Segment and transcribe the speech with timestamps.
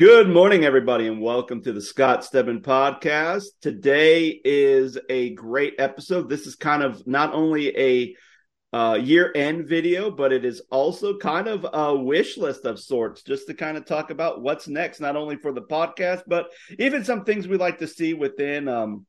[0.00, 3.44] Good morning, everybody, and welcome to the Scott Stedman podcast.
[3.60, 6.26] Today is a great episode.
[6.26, 8.16] This is kind of not only a
[8.72, 13.22] uh, year end video, but it is also kind of a wish list of sorts,
[13.22, 17.04] just to kind of talk about what's next, not only for the podcast, but even
[17.04, 19.04] some things we like to see within, um,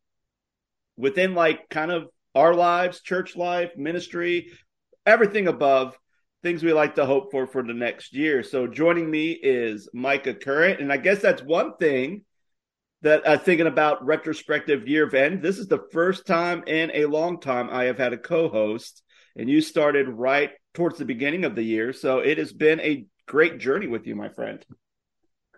[0.98, 4.52] within like kind of our lives, church life, ministry,
[5.06, 5.98] everything above
[6.44, 8.44] things we like to hope for for the next year.
[8.44, 12.24] So joining me is Micah Current, and I guess that's one thing
[13.02, 15.42] that uh, thinking about retrospective year of end.
[15.42, 19.04] This is the first time in a long time I have had a co-host,
[19.36, 23.06] and you started right towards the beginning of the year, so it has been a
[23.28, 24.64] great journey with you, my friend.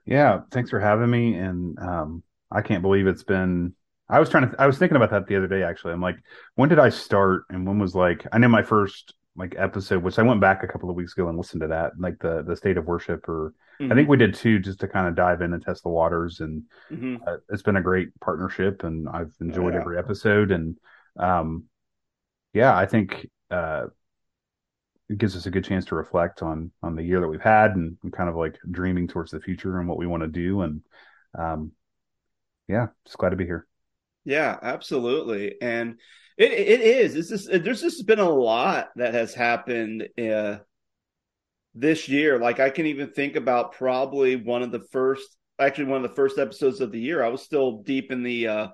[0.05, 3.73] Yeah, thanks for having me, and um, I can't believe it's been.
[4.09, 4.55] I was trying to.
[4.59, 5.63] I was thinking about that the other day.
[5.63, 6.17] Actually, I'm like,
[6.55, 8.25] when did I start, and when was like?
[8.31, 11.27] I know my first like episode, which I went back a couple of weeks ago
[11.27, 13.91] and listened to that, like the the state of worship, or mm-hmm.
[13.91, 16.39] I think we did two, just to kind of dive in and test the waters.
[16.39, 17.17] And mm-hmm.
[17.25, 19.81] uh, it's been a great partnership, and I've enjoyed oh, yeah.
[19.81, 20.51] every episode.
[20.51, 20.77] And
[21.17, 21.65] um,
[22.53, 23.87] yeah, I think uh,
[25.09, 27.75] it gives us a good chance to reflect on on the year that we've had,
[27.75, 30.61] and, and kind of like dreaming towards the future and what we want to do.
[30.61, 30.81] And
[31.37, 31.71] um,
[32.67, 33.65] yeah, just glad to be here.
[34.25, 35.55] Yeah, absolutely.
[35.61, 35.99] And
[36.37, 37.15] it it is.
[37.15, 40.57] It's just there's just been a lot that has happened uh,
[41.73, 42.39] this year.
[42.39, 45.27] Like I can even think about probably one of the first,
[45.59, 47.23] actually one of the first episodes of the year.
[47.23, 48.67] I was still deep in the uh,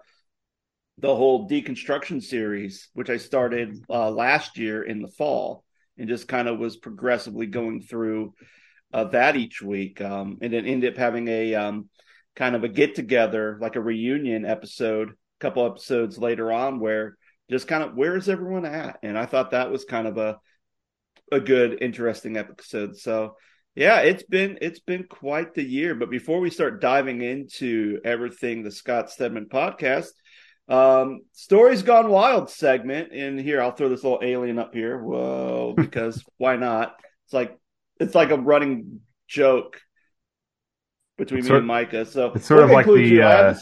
[0.98, 5.64] the whole deconstruction series, which I started uh, last year in the fall,
[5.98, 8.34] and just kind of was progressively going through
[8.94, 11.90] uh, that each week, um, and then ended up having a um,
[12.36, 17.18] kind of a get together, like a reunion episode, a couple episodes later on, where
[17.50, 19.00] just kind of where is everyone at?
[19.04, 20.40] And I thought that was kind of a
[21.32, 22.98] a good, interesting episode.
[22.98, 23.36] So
[23.76, 25.96] yeah, it's been it's been quite the year.
[25.96, 30.10] But before we start diving into everything the Scott Stedman podcast,
[30.68, 33.14] um, stories gone wild segment.
[33.14, 34.98] And here I'll throw this little alien up here.
[34.98, 36.96] Whoa, because why not?
[37.26, 37.58] It's like
[38.00, 39.80] it's like a running joke
[41.18, 42.06] between it's me sort, and Micah.
[42.06, 43.56] So it's sort of like the uh,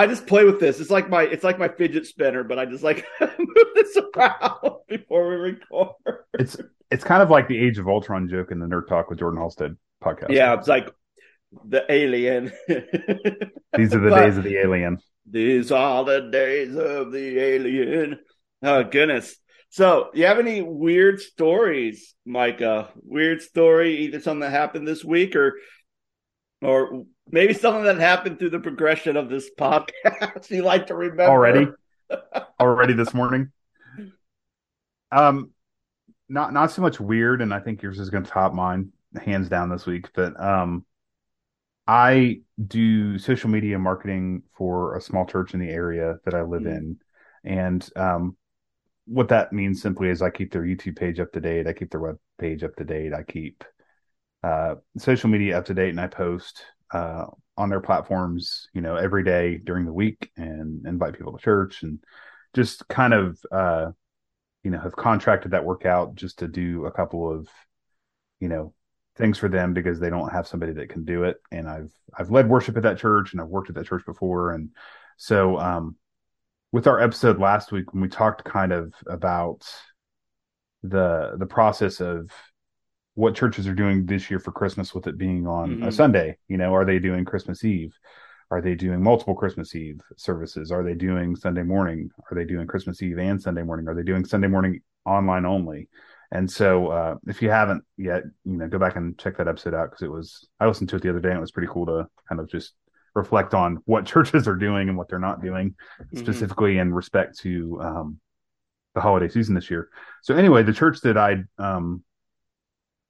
[0.00, 0.80] I just play with this.
[0.80, 4.76] It's like my it's like my fidget spinner, but I just like move this around
[4.88, 5.94] before we record.
[6.38, 6.56] It's
[6.90, 9.38] it's kind of like the Age of Ultron joke in the Nerd Talk with Jordan
[9.38, 10.30] Halstead podcast.
[10.30, 10.88] Yeah, it's like
[11.66, 12.50] the alien.
[13.76, 14.96] These are the but, days of the alien.
[15.30, 18.20] These are the days of the alien.
[18.62, 19.36] Oh goodness.
[19.68, 22.88] So, you have any weird stories, Micah?
[23.04, 25.58] Weird story, either something that happened this week or
[26.62, 30.50] or maybe something that happened through the progression of this podcast.
[30.50, 31.24] You like to remember.
[31.24, 31.68] Already?
[32.60, 33.52] Already this morning?
[35.12, 35.50] Um
[36.30, 39.48] not not so much weird and i think yours is going to top mine hands
[39.48, 40.86] down this week but um
[41.86, 46.62] i do social media marketing for a small church in the area that i live
[46.62, 46.76] mm-hmm.
[46.76, 46.96] in.
[47.42, 48.36] And um
[49.06, 51.90] what that means simply is i keep their youtube page up to date i keep
[51.90, 53.64] their web page up to date i keep
[54.42, 56.62] uh, social media up to date and I post
[56.92, 61.42] uh, on their platforms, you know, every day during the week and invite people to
[61.42, 61.98] church and
[62.54, 63.90] just kind of, uh,
[64.62, 67.48] you know, have contracted that work out just to do a couple of,
[68.40, 68.72] you know,
[69.16, 71.36] things for them because they don't have somebody that can do it.
[71.52, 74.52] And I've, I've led worship at that church and I've worked at that church before.
[74.52, 74.70] And
[75.16, 75.96] so, um,
[76.72, 79.66] with our episode last week, when we talked kind of about
[80.82, 82.30] the, the process of,
[83.20, 85.82] what churches are doing this year for Christmas with it being on mm-hmm.
[85.84, 86.38] a Sunday.
[86.48, 87.92] You know, are they doing Christmas Eve?
[88.50, 90.72] Are they doing multiple Christmas Eve services?
[90.72, 92.10] Are they doing Sunday morning?
[92.30, 93.88] Are they doing Christmas Eve and Sunday morning?
[93.88, 95.88] Are they doing Sunday morning online only?
[96.32, 99.74] And so, uh, if you haven't yet, you know, go back and check that episode
[99.74, 101.68] out because it was I listened to it the other day and it was pretty
[101.70, 102.72] cool to kind of just
[103.14, 106.18] reflect on what churches are doing and what they're not doing, mm-hmm.
[106.18, 108.20] specifically in respect to um,
[108.94, 109.90] the holiday season this year.
[110.22, 112.02] So anyway, the church that I um,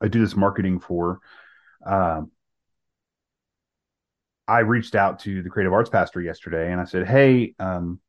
[0.01, 1.21] I do this marketing for.
[1.85, 2.31] Um,
[4.47, 8.01] I reached out to the creative arts pastor yesterday and I said, Hey, um,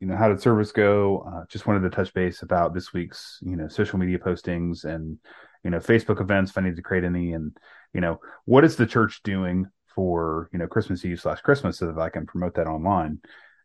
[0.00, 1.26] you know, how did service go?
[1.26, 5.18] Uh, just wanted to touch base about this week's, you know, social media postings and,
[5.64, 7.32] you know, Facebook events, if I need to create any.
[7.32, 7.56] And,
[7.92, 11.90] you know, what is the church doing for, you know, Christmas Eve slash Christmas so
[11.90, 13.18] that I can promote that online?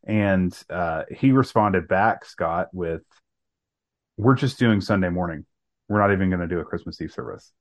[0.05, 3.03] And uh, he responded back, Scott, with,
[4.17, 5.45] We're just doing Sunday morning.
[5.87, 7.51] We're not even going to do a Christmas Eve service.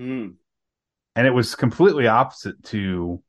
[0.00, 0.34] Mm.
[1.14, 3.22] And it was completely opposite to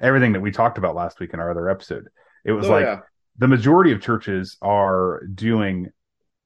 [0.00, 2.08] everything that we talked about last week in our other episode.
[2.44, 3.00] It was oh, like yeah.
[3.38, 5.90] the majority of churches are doing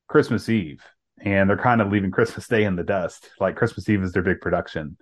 [0.09, 0.83] Christmas Eve
[1.21, 3.31] and they're kind of leaving Christmas Day in the dust.
[3.39, 4.97] Like Christmas Eve is their big production.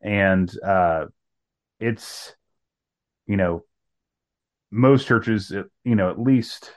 [0.00, 1.06] And uh,
[1.80, 2.34] it's
[3.26, 3.64] you know,
[4.70, 5.52] most churches,
[5.84, 6.72] you know, at least,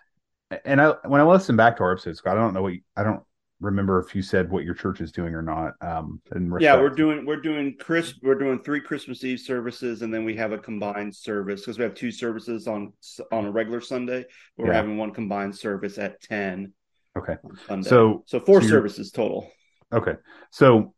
[0.66, 2.82] and I when I listen back to our episodes, Scott, I don't know what you,
[2.96, 3.24] I don't
[3.60, 5.74] remember if you said what your church is doing or not.
[5.82, 6.22] Um,
[6.60, 10.36] yeah, we're doing we're doing Chris we're doing three Christmas Eve services, and then we
[10.36, 12.94] have a combined service because we have two services on
[13.32, 14.26] on a regular Sunday.
[14.58, 14.74] We're yeah.
[14.74, 16.74] having one combined service at ten.
[17.18, 17.36] Okay,
[17.82, 19.50] so so four so services total.
[19.92, 20.14] Okay,
[20.52, 20.94] so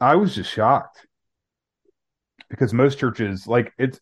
[0.00, 1.06] I was just shocked
[2.48, 4.00] because most churches like it's.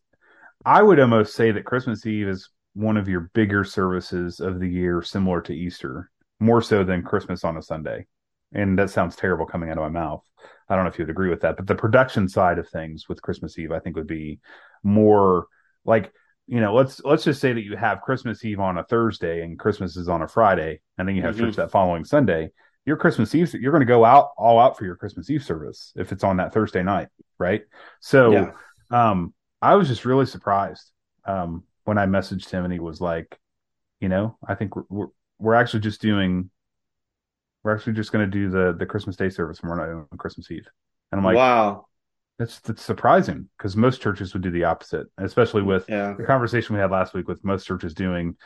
[0.67, 4.69] I would almost say that Christmas Eve is one of your bigger services of the
[4.69, 6.11] year, similar to Easter
[6.41, 8.07] more so than Christmas on a Sunday.
[8.53, 10.23] And that sounds terrible coming out of my mouth.
[10.69, 13.09] I don't know if you would agree with that, but the production side of things
[13.09, 14.41] with Christmas Eve, I think would be
[14.83, 15.47] more
[15.85, 16.13] like,
[16.47, 19.59] you know, let's let's just say that you have Christmas Eve on a Thursday and
[19.59, 21.47] Christmas is on a Friday, and then you have mm-hmm.
[21.47, 22.51] church that following Sunday.
[22.87, 25.93] Your Christmas Eve, you're going to go out all out for your Christmas Eve service
[25.97, 27.09] if it's on that Thursday night,
[27.39, 27.63] right?
[28.01, 28.51] So, yeah.
[28.91, 29.33] um,
[29.63, 30.91] I was just really surprised
[31.25, 33.39] um, when I messaged him and he was like,
[34.01, 35.07] you know, I think we're, we're
[35.39, 36.51] we're actually just doing
[37.63, 40.19] we're actually just going to do the the Christmas Day service and we're not doing
[40.19, 40.67] Christmas Eve.
[41.11, 41.87] And I'm like, wow,
[42.39, 46.15] that's that's surprising because most churches would do the opposite, especially with yeah.
[46.17, 48.37] the conversation we had last week with most churches doing,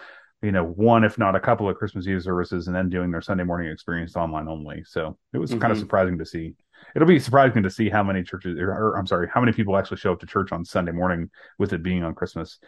[0.43, 3.23] you know, one if not a couple of Christmas Eve services and then doing their
[3.23, 4.85] Sunday morning experience online only.
[4.85, 5.61] So it was mm-hmm.
[5.61, 6.55] kind of surprising to see.
[6.95, 9.77] It'll be surprising to see how many churches, or, or I'm sorry, how many people
[9.77, 12.59] actually show up to church on Sunday morning with it being on Christmas,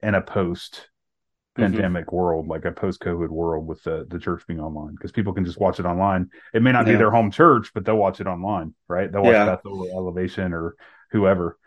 [0.00, 0.88] and a post.
[1.54, 2.16] Pandemic mm-hmm.
[2.16, 5.44] world, like a post COVID world with the, the church being online because people can
[5.44, 6.30] just watch it online.
[6.54, 6.94] It may not yeah.
[6.94, 9.10] be their home church, but they'll watch it online, right?
[9.10, 9.46] They'll watch yeah.
[9.46, 10.76] Bethel Elevation or
[11.10, 11.58] whoever.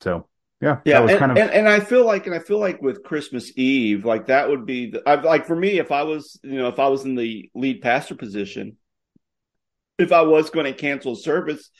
[0.00, 0.28] So
[0.60, 1.38] yeah, yeah, and, kind of...
[1.38, 4.64] and, and I feel like, and I feel like with Christmas Eve, like that would
[4.64, 7.14] be, the, I've, like for me, if I was, you know, if I was in
[7.14, 8.76] the lead pastor position,
[9.98, 11.70] if I was going to cancel service,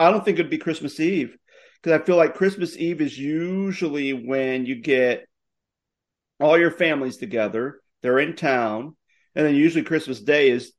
[0.00, 1.36] I don't think it'd be Christmas Eve
[1.82, 5.26] because I feel like Christmas Eve is usually when you get
[6.40, 7.80] all your families together.
[8.02, 8.96] They're in town.
[9.34, 10.72] And then usually Christmas Day is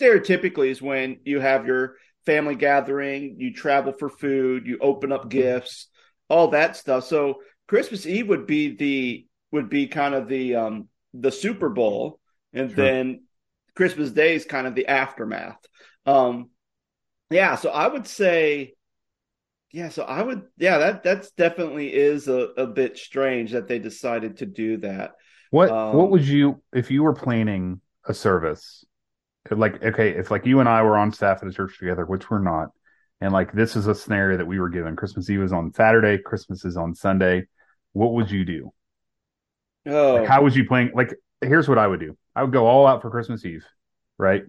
[0.00, 1.96] stereotypically is when you have your
[2.26, 5.88] family gathering, you travel for food, you open up gifts,
[6.28, 7.04] all that stuff.
[7.04, 12.20] So Christmas Eve would be the would be kind of the um the Super Bowl
[12.52, 12.84] and sure.
[12.84, 13.24] then
[13.74, 15.58] Christmas Day is kind of the aftermath.
[16.06, 16.50] Um
[17.30, 18.74] yeah, so I would say
[19.70, 23.78] yeah, so I would, yeah, that that's definitely is a, a bit strange that they
[23.78, 25.12] decided to do that.
[25.50, 28.84] What um, what would you if you were planning a service?
[29.50, 32.28] Like, okay, if like you and I were on staff at a church together, which
[32.30, 32.68] we're not,
[33.20, 34.96] and like this is a scenario that we were given.
[34.96, 37.46] Christmas Eve is on Saturday, Christmas is on Sunday.
[37.92, 38.72] What would you do?
[39.86, 40.92] Oh, like, how would you plan?
[40.94, 42.16] Like, here's what I would do.
[42.34, 43.64] I would go all out for Christmas Eve,
[44.18, 44.44] right?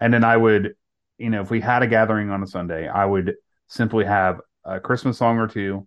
[0.00, 0.74] And then I would,
[1.16, 3.34] you know, if we had a gathering on a Sunday, I would
[3.68, 5.86] simply have a Christmas song or two,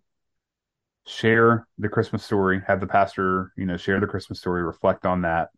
[1.06, 5.22] share the Christmas story, have the pastor, you know, share the Christmas story, reflect on
[5.24, 5.50] that,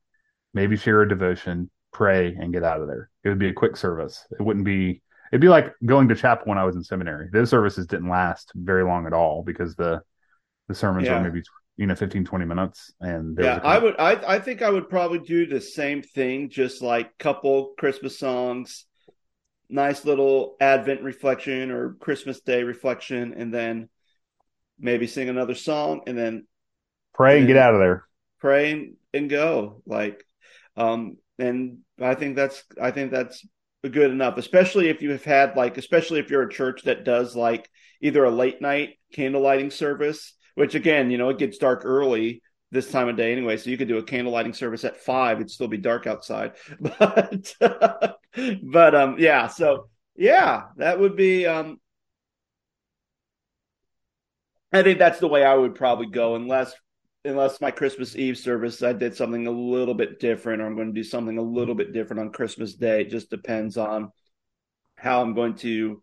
[0.54, 3.10] maybe share a devotion, pray, and get out of there.
[3.24, 4.26] It would be a quick service.
[4.32, 7.30] It wouldn't be, it'd be like going to chapel when I was in seminary.
[7.32, 10.02] Those services didn't last very long at all because the,
[10.68, 11.18] the sermons yeah.
[11.18, 11.44] were maybe
[11.76, 15.18] you know 15 20 minutes and yeah i would I, I think i would probably
[15.18, 18.86] do the same thing just like couple christmas songs
[19.74, 23.90] nice little Advent reflection or Christmas Day reflection, and then
[24.80, 26.48] maybe sing another song, and then
[27.14, 28.06] pray and, and get out of there.
[28.40, 29.82] Pray and, and go.
[29.86, 30.24] Like,
[30.78, 33.46] um, and I think that's I think that's
[33.84, 37.36] good enough, especially if you have had like, especially if you're a church that does
[37.36, 41.82] like either a late night candle lighting service, which again, you know, it gets dark
[41.84, 43.56] early this time of day anyway.
[43.58, 46.54] So you could do a candle lighting service at five; it'd still be dark outside.
[47.00, 48.16] But
[48.64, 49.48] but um, yeah.
[49.48, 51.80] So yeah, that would be um.
[54.72, 56.74] I think that's the way I would probably go, unless
[57.26, 60.94] unless my Christmas Eve service I did something a little bit different, or I'm going
[60.94, 63.02] to do something a little bit different on Christmas Day.
[63.02, 64.12] It just depends on
[64.96, 66.02] how I'm going to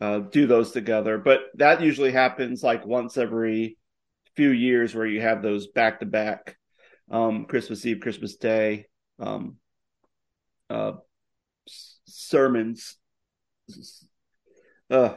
[0.00, 1.18] uh, do those together.
[1.18, 3.77] But that usually happens like once every
[4.38, 6.56] few years where you have those back to back
[7.48, 8.86] Christmas Eve, Christmas Day
[9.18, 9.56] um,
[10.70, 10.92] uh,
[12.06, 12.94] sermons.
[14.88, 15.16] Uh,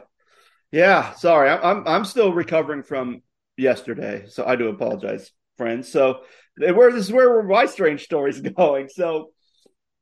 [0.72, 3.22] yeah, sorry, I'm I'm still recovering from
[3.56, 5.88] yesterday, so I do apologize, friends.
[5.92, 6.22] So
[6.56, 8.88] where this is where my strange stories going.
[8.88, 9.30] So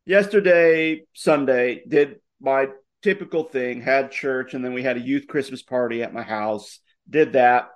[0.07, 2.69] yesterday, Sunday, did my
[3.03, 6.81] typical thing, had church, and then we had a youth Christmas party at my house.
[7.09, 7.69] Did that.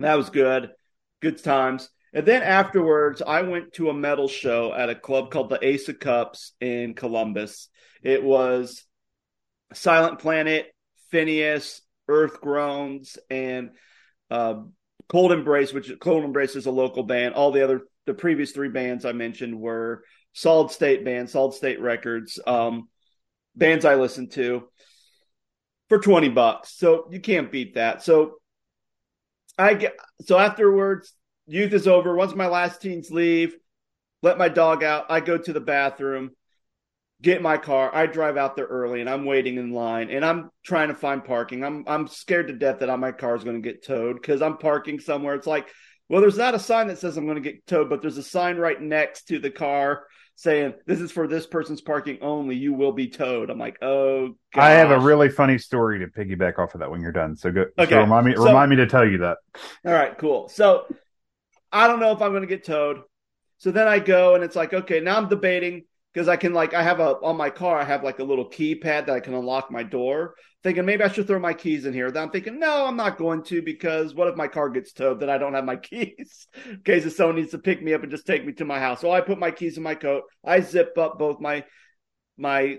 [0.00, 0.70] That was good.
[1.20, 1.88] Good times.
[2.12, 5.88] And then afterwards, I went to a metal show at a club called the Ace
[5.88, 7.68] of Cups in Columbus.
[8.02, 8.84] It was
[9.72, 10.66] Silent Planet,
[11.10, 13.70] Phineas, Earth Groans, and
[14.30, 14.62] uh,
[15.08, 17.34] Cold Embrace, which Cold Embrace is a local band.
[17.34, 20.02] All the other the previous three bands I mentioned were
[20.32, 22.88] Solid State bands, Solid State Records, um,
[23.54, 24.68] bands I listened to
[25.88, 26.76] for 20 bucks.
[26.76, 28.02] So you can't beat that.
[28.02, 28.39] So
[29.60, 31.12] I get so afterwards,
[31.46, 32.14] youth is over.
[32.14, 33.54] Once my last teens leave,
[34.22, 35.06] let my dog out.
[35.10, 36.30] I go to the bathroom,
[37.22, 37.94] get my car.
[37.94, 41.24] I drive out there early and I'm waiting in line and I'm trying to find
[41.24, 41.64] parking.
[41.64, 44.58] I'm I'm scared to death that my car is going to get towed because I'm
[44.58, 45.34] parking somewhere.
[45.34, 45.68] It's like,
[46.08, 48.22] well, there's not a sign that says I'm going to get towed, but there's a
[48.22, 50.04] sign right next to the car
[50.40, 52.56] saying this is for this person's parking only.
[52.56, 53.50] You will be towed.
[53.50, 54.28] I'm like, oh.
[54.54, 54.64] Gosh.
[54.64, 57.36] I have a really funny story to piggyback off of that when you're done.
[57.36, 57.66] So go.
[57.78, 57.90] Okay.
[57.90, 58.34] So remind me.
[58.34, 59.36] So, remind me to tell you that.
[59.84, 60.16] All right.
[60.16, 60.48] Cool.
[60.48, 60.86] So
[61.70, 63.02] I don't know if I'm going to get towed.
[63.58, 66.72] So then I go and it's like, okay, now I'm debating because I can like
[66.72, 69.34] I have a on my car I have like a little keypad that I can
[69.34, 70.36] unlock my door.
[70.62, 72.10] Thinking maybe I should throw my keys in here.
[72.10, 75.20] Then I'm thinking no, I'm not going to because what if my car gets towed?
[75.20, 78.02] Then I don't have my keys in case if someone needs to pick me up
[78.02, 79.00] and just take me to my house.
[79.00, 80.24] So I put my keys in my coat.
[80.44, 81.64] I zip up both my
[82.36, 82.78] my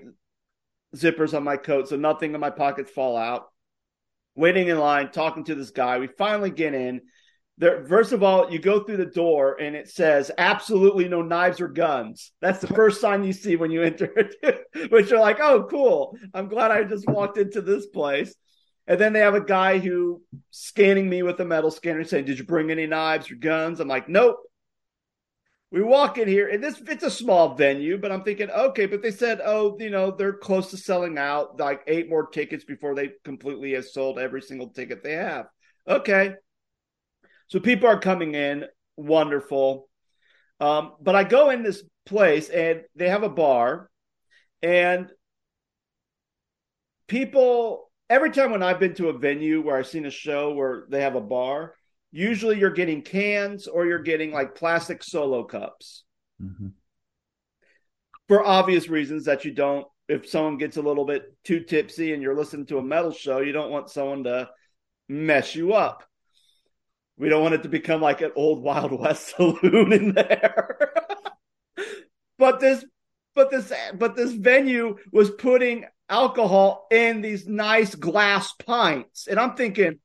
[0.96, 3.46] zippers on my coat so nothing in my pockets fall out.
[4.36, 5.98] Waiting in line, talking to this guy.
[5.98, 7.02] We finally get in
[7.58, 11.62] there, first of all, you go through the door and it says absolutely no knives
[11.62, 12.32] or guns.
[12.42, 14.14] That's the first sign you see when you enter,
[14.90, 16.18] which you're like, oh, cool.
[16.34, 18.34] I'm glad I just walked into this place.
[18.88, 22.40] And then they have a guy who scanning me with a metal scanner saying, Did
[22.40, 23.80] you bring any knives or guns?
[23.80, 24.38] I'm like, Nope.
[25.72, 29.02] We walk in here, and this it's a small venue, but I'm thinking, okay, but
[29.02, 32.94] they said, oh, you know, they're close to selling out, like eight more tickets before
[32.94, 35.46] they completely have sold every single ticket they have.
[35.88, 36.34] Okay.
[37.52, 38.64] So people are coming in,
[38.96, 39.90] wonderful.
[40.62, 43.90] Um, but I go in this place and they have a bar,
[44.62, 45.12] and
[47.10, 50.86] people every time when I've been to a venue where I've seen a show where
[50.88, 51.76] they have a bar,
[52.14, 56.06] usually you're getting cans or you're getting like plastic solo cups.
[56.42, 56.68] Mm-hmm.
[58.30, 62.24] For obvious reasons that you don't, if someone gets a little bit too tipsy and
[62.24, 64.50] you're listening to a metal show, you don't want someone to
[65.10, 66.06] mess you up.
[67.22, 70.92] We don't want it to become like an old Wild West saloon in there.
[72.40, 72.84] but this
[73.36, 79.28] but this but this venue was putting alcohol in these nice glass pints.
[79.28, 80.00] And I'm thinking,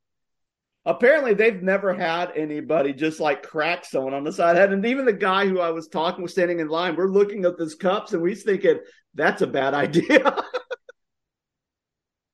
[0.85, 4.75] apparently they've never had anybody just like crack someone on the side head.
[4.75, 6.97] And even the guy who I was talking with standing in line.
[6.97, 8.79] We're looking at these cups and we're thinking,
[9.15, 10.45] that's a bad idea.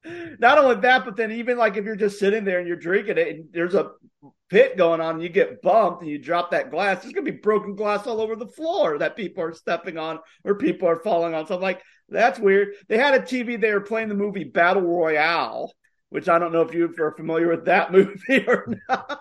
[0.04, 3.18] Not only that, but then even like if you're just sitting there and you're drinking
[3.18, 3.92] it, and there's a
[4.50, 7.38] pit going on and you get bumped and you drop that glass, there's gonna be
[7.38, 11.35] broken glass all over the floor that people are stepping on or people are falling
[11.35, 11.47] on.
[11.47, 12.75] So I'm like, that's weird.
[12.88, 15.73] They had a TV, they were playing the movie Battle Royale,
[16.11, 19.21] which I don't know if you are familiar with that movie or not.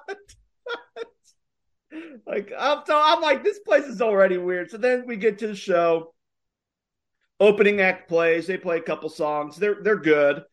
[2.26, 4.72] like I'm so I'm like, this place is already weird.
[4.72, 6.14] So then we get to the show.
[7.40, 9.58] Opening act plays, they play a couple songs.
[9.58, 10.44] They're they're good.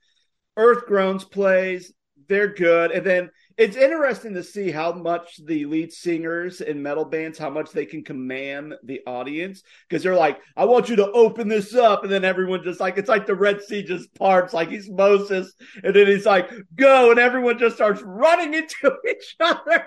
[0.58, 1.92] Earth Groans plays,
[2.28, 2.90] they're good.
[2.90, 7.48] And then it's interesting to see how much the lead singers in metal bands how
[7.48, 9.62] much they can command the audience.
[9.88, 12.02] Because they're like i want you to open this up.
[12.02, 15.54] And then everyone just like it's like the red sea just parts like he's moses.
[15.82, 17.10] And then he's like go.
[17.10, 19.86] And everyone just starts running into each other.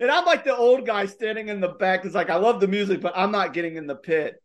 [0.00, 2.04] And i'm like the old guy standing in the back.
[2.04, 4.42] It's like i love the music but i'm not getting in the pit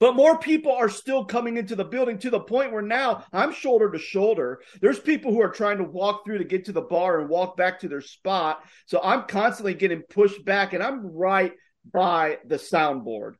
[0.00, 3.52] but more people are still coming into the building to the point where now I'm
[3.52, 4.60] shoulder to shoulder.
[4.80, 7.56] There's people who are trying to walk through to get to the bar and walk
[7.56, 8.62] back to their spot.
[8.86, 11.52] So I'm constantly getting pushed back and I'm right
[11.90, 13.34] by the soundboard.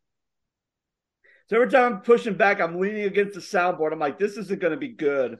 [1.50, 3.92] So every time I'm pushing back, I'm leaning against the soundboard.
[3.92, 5.38] I'm like, this isn't going to be good.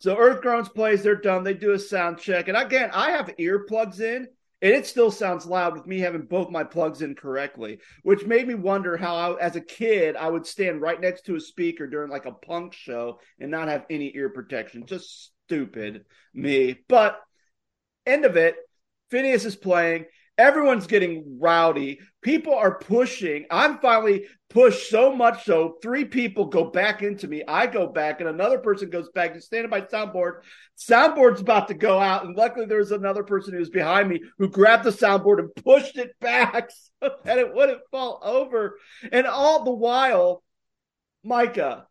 [0.00, 1.42] So Earth Groans plays, they're done.
[1.42, 2.46] They do a sound check.
[2.46, 4.28] And again, I have earplugs in
[4.60, 8.46] and it still sounds loud with me having both my plugs in correctly, which made
[8.46, 11.86] me wonder how, I, as a kid, I would stand right next to a speaker
[11.86, 14.86] during like a punk show and not have any ear protection.
[14.86, 16.78] Just stupid me.
[16.88, 17.20] But
[18.04, 18.56] end of it,
[19.10, 20.06] Phineas is playing.
[20.38, 21.98] Everyone's getting rowdy.
[22.22, 23.44] People are pushing.
[23.50, 27.42] I'm finally pushed so much so three people go back into me.
[27.46, 29.34] I go back, and another person goes back.
[29.34, 30.42] He's standing by soundboard.
[30.78, 34.84] Soundboard's about to go out, and luckily there's another person who's behind me who grabbed
[34.84, 36.70] the soundboard and pushed it back
[37.02, 38.78] so that it wouldn't fall over.
[39.10, 40.44] And all the while,
[41.24, 41.86] Micah,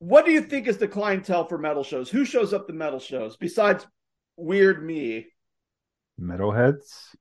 [0.00, 2.10] what do you think is the clientele for metal shows?
[2.10, 3.86] Who shows up the metal shows besides
[4.36, 5.28] weird me?
[6.20, 7.14] Metalheads.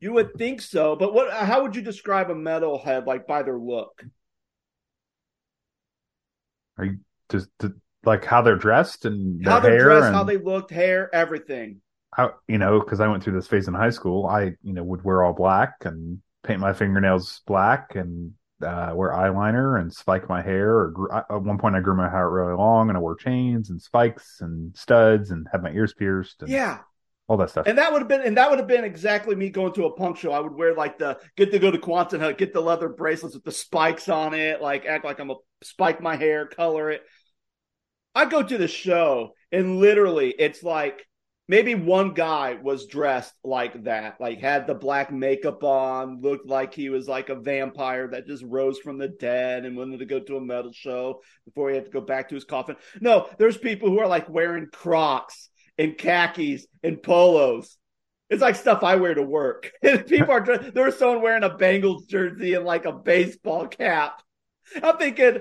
[0.00, 1.30] You would think so, but what?
[1.30, 4.02] How would you describe a metalhead like by their look?
[6.78, 7.48] Are you does
[8.04, 11.80] like how they're dressed and how they're hair dressed, and how they looked, hair, everything.
[12.14, 14.26] how you know because I went through this phase in high school.
[14.26, 19.10] I you know would wear all black and paint my fingernails black and uh, wear
[19.10, 20.78] eyeliner and spike my hair.
[20.78, 23.70] Or gr- at one point, I grew my hair really long and I wore chains
[23.70, 26.42] and spikes and studs and had my ears pierced.
[26.42, 26.78] And Yeah.
[27.30, 27.68] All that stuff.
[27.68, 29.92] And that would have been and that would have been exactly me going to a
[29.92, 30.32] punk show.
[30.32, 33.36] I would wear like the get to go to Quantum Hut, get the leather bracelets
[33.36, 37.02] with the spikes on it, like act like I'm a spike my hair, color it.
[38.16, 41.06] I go to the show and literally it's like
[41.46, 46.74] maybe one guy was dressed like that, like had the black makeup on, looked like
[46.74, 50.18] he was like a vampire that just rose from the dead and wanted to go
[50.18, 52.74] to a metal show before he had to go back to his coffin.
[53.00, 55.49] No, there's people who are like wearing Crocs
[55.80, 57.76] and khakis and polos.
[58.28, 59.72] It's like stuff I wear to work.
[59.82, 64.22] People are there was someone wearing a Bengals jersey and like a baseball cap.
[64.82, 65.40] I'm thinking,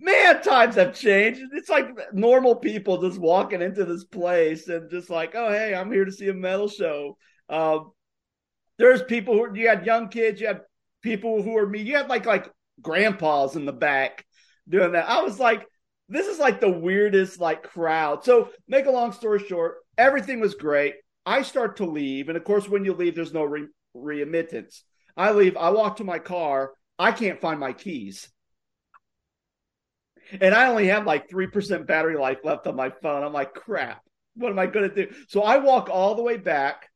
[0.00, 1.40] man, times have changed.
[1.52, 5.92] It's like normal people just walking into this place and just like, oh hey, I'm
[5.92, 7.18] here to see a metal show.
[7.50, 7.90] Um,
[8.78, 10.62] there's people who you had young kids, you had
[11.02, 14.24] people who are me, you had like like grandpas in the back
[14.68, 15.08] doing that.
[15.08, 15.66] I was like,
[16.08, 18.24] this is like the weirdest like crowd.
[18.24, 20.94] So make a long story short, everything was great.
[21.24, 24.82] I start to leave, and of course, when you leave, there's no re- readmittance.
[25.16, 25.56] I leave.
[25.56, 26.72] I walk to my car.
[26.98, 28.28] I can't find my keys,
[30.40, 33.24] and I only have like three percent battery life left on my phone.
[33.24, 34.02] I'm like, crap.
[34.36, 35.14] What am I going to do?
[35.28, 36.88] So I walk all the way back.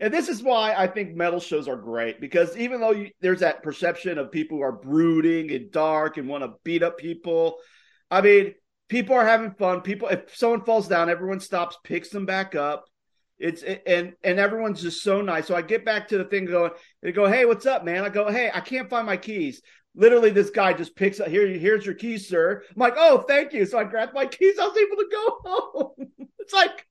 [0.00, 3.40] And this is why I think metal shows are great because even though you, there's
[3.40, 7.56] that perception of people who are brooding and dark and want to beat up people,
[8.10, 8.54] I mean,
[8.88, 9.82] people are having fun.
[9.82, 12.84] People, if someone falls down, everyone stops, picks them back up.
[13.38, 15.46] It's and and everyone's just so nice.
[15.46, 16.72] So I get back to the thing going.
[17.02, 19.62] They go, "Hey, what's up, man?" I go, "Hey, I can't find my keys."
[19.94, 21.46] Literally, this guy just picks up here.
[21.46, 22.64] Here's your keys, sir.
[22.68, 24.58] I'm like, "Oh, thank you." So I grabbed my keys.
[24.58, 26.28] I was able to go home.
[26.40, 26.84] it's like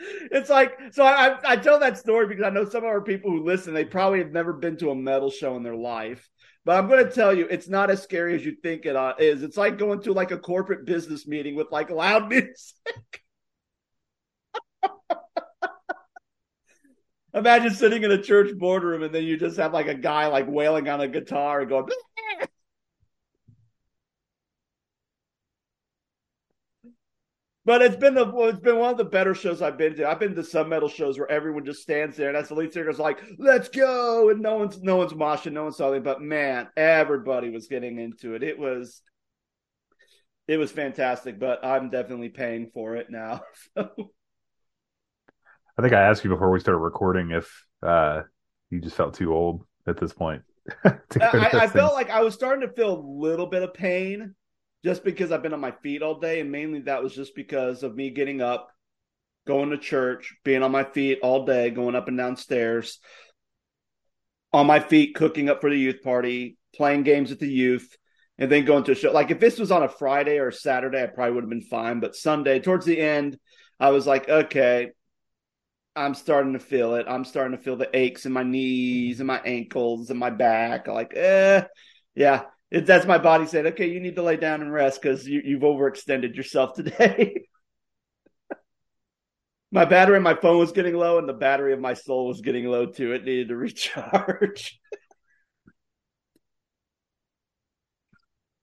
[0.00, 3.30] it's like so I, I tell that story because I know some of our people
[3.30, 6.28] who listen, they probably have never been to a metal show in their life.
[6.66, 9.14] But I'm going to tell you, it's not as scary as you think it uh.
[9.20, 12.74] It's like going to like a corporate business meeting with like loud music.
[17.32, 20.46] Imagine sitting in a church boardroom and then you just have like a guy like
[20.48, 21.86] wailing on a guitar and going.
[27.66, 30.08] But it's been the it's been one of the better shows I've been to.
[30.08, 32.72] I've been to some metal shows where everyone just stands there and as the lead
[32.72, 36.04] singer's like, "Let's go," and no one's no one's moshing, no one's something.
[36.04, 38.44] But man, everybody was getting into it.
[38.44, 39.02] It was
[40.46, 41.40] it was fantastic.
[41.40, 43.42] But I'm definitely paying for it now.
[43.76, 44.12] So.
[45.78, 48.22] I think I asked you before we started recording if uh,
[48.70, 50.42] you just felt too old at this point.
[50.84, 53.62] to go to I, I felt like I was starting to feel a little bit
[53.62, 54.34] of pain
[54.84, 57.82] just because I've been on my feet all day, and mainly that was just because
[57.82, 58.68] of me getting up,
[59.46, 62.98] going to church, being on my feet all day, going up and down stairs,
[64.52, 67.96] on my feet, cooking up for the youth party, playing games with the youth,
[68.38, 69.12] and then going to a show.
[69.12, 71.62] Like if this was on a Friday or a Saturday, I probably would have been
[71.62, 72.00] fine.
[72.00, 73.38] But Sunday, towards the end,
[73.80, 74.90] I was like, okay,
[75.94, 77.06] I'm starting to feel it.
[77.08, 80.88] I'm starting to feel the aches in my knees and my ankles and my back.
[80.88, 81.64] Like, eh,
[82.14, 82.42] yeah.
[82.70, 85.40] It, that's my body saying, okay, you need to lay down and rest because you,
[85.44, 87.46] you've overextended yourself today.
[89.70, 92.40] my battery on my phone was getting low, and the battery of my soul was
[92.40, 93.12] getting low too.
[93.12, 94.80] It needed to recharge.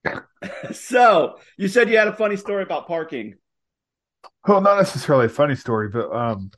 [0.73, 3.35] so, you said you had a funny story about parking.
[4.47, 6.51] Well, not necessarily a funny story, but um,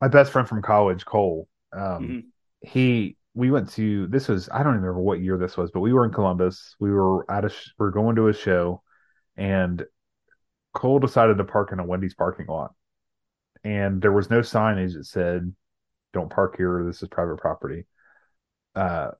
[0.00, 2.24] my best friend from college, Cole, um, Mhm.
[2.62, 5.80] he we went to this was I don't even remember what year this was, but
[5.80, 6.76] we were in Columbus.
[6.78, 8.82] We were at a sh- we are going to a show,
[9.34, 9.82] and
[10.74, 12.74] Cole decided to park in a Wendy's parking lot,
[13.64, 15.54] and there was no signage that said
[16.12, 16.84] "Don't park here.
[16.84, 17.86] This is private property."
[18.74, 19.12] Uh,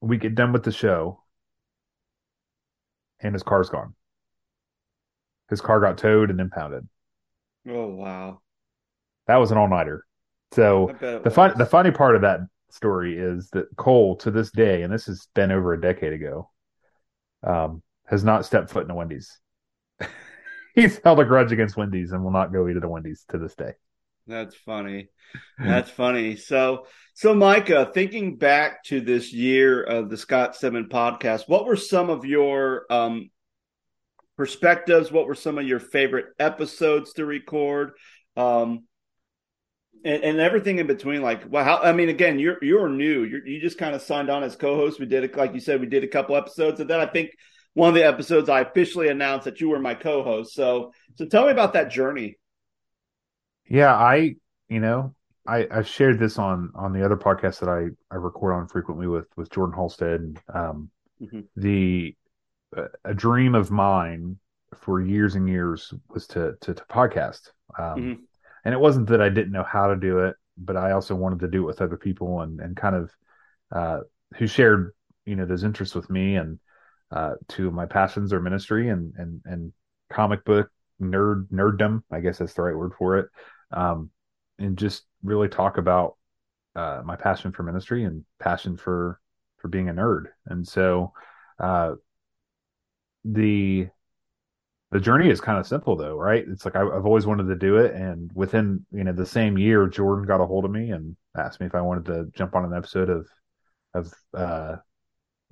[0.00, 1.24] we get done with the show,
[3.18, 3.96] and his car's gone.
[5.50, 6.88] His car got towed and impounded.
[7.68, 8.40] Oh wow!
[9.26, 10.06] That was an all nighter.
[10.52, 12.38] So the fun the funny part of that
[12.76, 16.50] story is that Cole to this day, and this has been over a decade ago,
[17.42, 19.38] um, has not stepped foot in a Wendy's.
[20.74, 23.38] He's held a grudge against Wendy's and will not go eat at a Wendy's to
[23.38, 23.72] this day.
[24.26, 25.08] That's funny.
[25.58, 26.36] That's funny.
[26.36, 31.76] So, so Micah, thinking back to this year of the Scott Stedman podcast, what were
[31.76, 33.30] some of your um,
[34.36, 35.12] perspectives?
[35.12, 37.92] What were some of your favorite episodes to record?
[38.36, 38.84] Um,
[40.06, 43.24] and, and everything in between, like, well, how, I mean, again, you're you're new.
[43.24, 45.00] You're, you just kind of signed on as co-host.
[45.00, 47.30] We did it, like you said, we did a couple episodes, and then I think
[47.74, 50.54] one of the episodes I officially announced that you were my co-host.
[50.54, 52.38] So, so tell me about that journey.
[53.68, 54.36] Yeah, I,
[54.68, 55.14] you know,
[55.46, 59.06] I, I shared this on on the other podcast that I I record on frequently
[59.06, 60.38] with with Jordan Halstead.
[60.52, 60.90] Um,
[61.20, 61.40] mm-hmm.
[61.56, 62.16] the
[63.04, 64.38] a dream of mine
[64.80, 67.50] for years and years was to to, to podcast.
[67.78, 68.12] Um, mm-hmm.
[68.66, 71.38] And it wasn't that I didn't know how to do it, but I also wanted
[71.38, 73.12] to do it with other people and and kind of
[73.70, 74.00] uh,
[74.34, 74.90] who shared
[75.24, 76.58] you know those interests with me and
[77.12, 79.72] uh, to my passions or ministry and and and
[80.10, 80.68] comic book
[81.00, 82.02] nerd nerddom.
[82.10, 83.28] I guess that's the right word for it.
[83.70, 84.10] Um,
[84.58, 86.16] and just really talk about
[86.74, 89.20] uh, my passion for ministry and passion for
[89.58, 90.24] for being a nerd.
[90.44, 91.12] And so
[91.60, 91.92] uh,
[93.24, 93.90] the
[94.92, 96.44] the journey is kind of simple though, right?
[96.46, 99.58] It's like I, have always wanted to do it, and within you know the same
[99.58, 102.54] year, Jordan got a hold of me and asked me if I wanted to jump
[102.54, 103.28] on an episode of
[103.94, 104.76] of uh,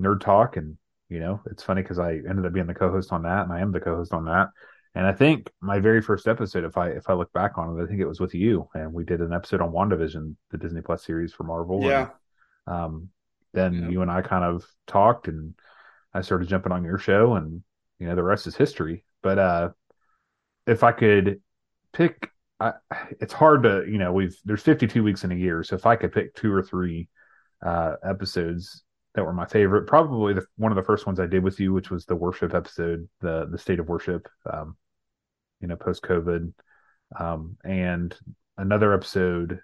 [0.01, 0.77] Nerd Talk, and
[1.09, 3.61] you know it's funny because I ended up being the co-host on that, and I
[3.61, 4.49] am the co-host on that.
[4.97, 7.83] And I think my very first episode, if I if I look back on it,
[7.83, 10.81] I think it was with you, and we did an episode on WandaVision, the Disney
[10.81, 11.83] Plus series for Marvel.
[11.83, 12.11] Yeah.
[12.69, 13.09] And, um,
[13.53, 13.89] then yeah.
[13.89, 15.55] you and I kind of talked, and
[16.13, 17.65] I started jumping on your show, and
[17.99, 19.05] you know the rest is history.
[19.25, 19.71] But uh,
[20.69, 21.41] if I could
[21.93, 22.75] pick, I,
[23.21, 25.97] it's hard to you know we've there's 52 weeks in a year, so if I
[25.97, 27.09] could pick two or three
[27.65, 28.85] uh, episodes
[29.15, 31.73] that were my favorite, probably the, one of the first ones I did with you,
[31.73, 34.29] which was the worship episode, the the state of worship.
[34.49, 34.77] Um,
[35.65, 36.53] you know, post COVID.
[37.19, 38.15] Um, and
[38.59, 39.61] another episode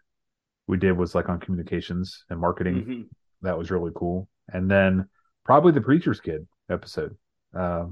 [0.67, 2.75] we did was like on communications and marketing.
[2.75, 3.03] Mm-hmm.
[3.43, 4.27] That was really cool.
[4.51, 5.09] And then
[5.45, 7.17] probably the preacher's kid episode,
[7.55, 7.87] uh,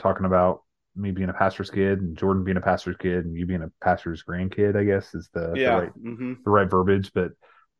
[0.00, 0.62] talking about
[0.94, 3.70] me being a pastor's kid and Jordan being a pastor's kid and you being a
[3.82, 5.76] pastor's grandkid, I guess is the, yeah.
[5.76, 6.32] the right, mm-hmm.
[6.44, 7.12] the right verbiage.
[7.14, 7.32] But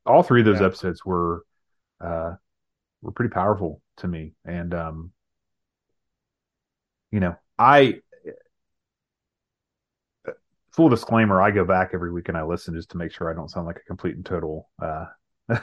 [0.06, 0.66] all three of those yeah.
[0.66, 1.44] episodes were,
[2.00, 2.32] uh,
[3.02, 4.34] were pretty powerful to me.
[4.44, 5.12] And, um,
[7.10, 8.00] you know, I,
[10.72, 13.34] full disclaimer, I go back every week and I listen just to make sure I
[13.34, 15.04] don't sound like a complete and total uh,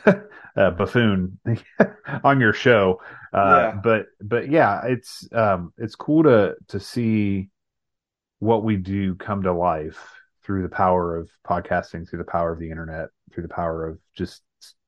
[0.56, 1.40] uh, buffoon
[2.24, 3.02] on your show.
[3.34, 3.80] Uh, yeah.
[3.84, 7.50] But but yeah, it's um, it's cool to to see
[8.40, 10.00] what we do come to life
[10.44, 14.00] through the power of podcasting, through the power of the internet, through the power of
[14.16, 14.42] just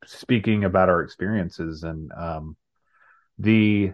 [0.06, 2.56] speaking about our experiences and um,
[3.38, 3.94] the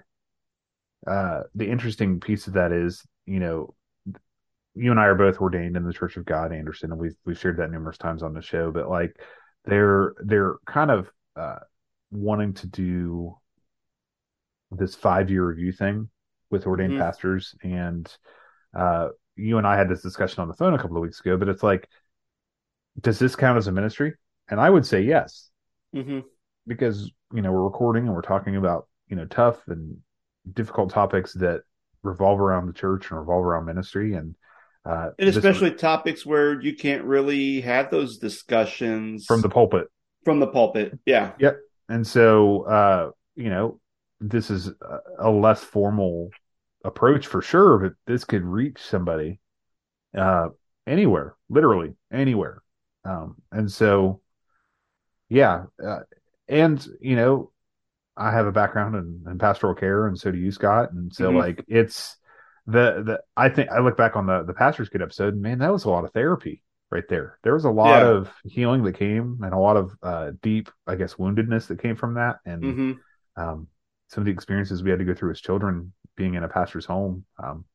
[1.06, 3.74] uh, the interesting piece of that is you know
[4.78, 7.40] you and I are both ordained in the Church of God, Anderson, and we've we've
[7.40, 8.72] shared that numerous times on the show.
[8.72, 9.20] But like,
[9.68, 11.60] they're they're kind of uh,
[12.12, 13.38] wanting to do
[14.72, 16.10] this five year review thing
[16.50, 17.02] with ordained mm-hmm.
[17.02, 18.12] pastors, and
[18.76, 21.38] uh, you and I had this discussion on the phone a couple of weeks ago.
[21.38, 21.88] But it's like,
[23.02, 24.14] does this count as a ministry?
[24.50, 25.50] And I would say yes,
[25.96, 26.20] mm-hmm.
[26.66, 29.98] because you know we're recording and we're talking about you know tough and
[30.54, 31.62] difficult topics that
[32.04, 34.36] revolve around the church and revolve around ministry and
[34.88, 39.88] uh, and especially topics where you can't really have those discussions from the pulpit.
[40.24, 41.34] From the pulpit, yeah.
[41.40, 41.58] Yep.
[41.90, 43.80] And so, uh, you know,
[44.22, 46.30] this is a, a less formal
[46.86, 49.40] approach for sure, but this could reach somebody
[50.18, 50.50] uh,
[50.86, 52.62] anywhere, literally anywhere.
[53.04, 54.22] Um, and so,
[55.30, 56.00] yeah, uh,
[56.48, 57.52] and you know,
[58.16, 60.92] I have a background in, in, pastoral care, and so do you, Scott.
[60.92, 61.38] And so, mm-hmm.
[61.38, 62.18] like, it's
[62.68, 65.72] the the I think I look back on the the pastor's kid episode, man, that
[65.72, 67.40] was a lot of therapy right there.
[67.44, 68.10] There was a lot yeah.
[68.10, 71.96] of healing that came and a lot of uh, deep, I guess, woundedness that came
[71.96, 73.42] from that, and mm-hmm.
[73.42, 73.68] um,
[74.10, 76.86] some of the experiences we had to go through as children, being in a pastor's
[76.86, 77.66] home, um,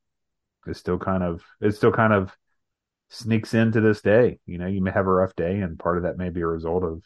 [0.67, 2.31] is still kind of it still kind of
[3.09, 4.39] sneaks into this day.
[4.45, 6.47] You know, you may have a rough day, and part of that may be a
[6.47, 7.03] result of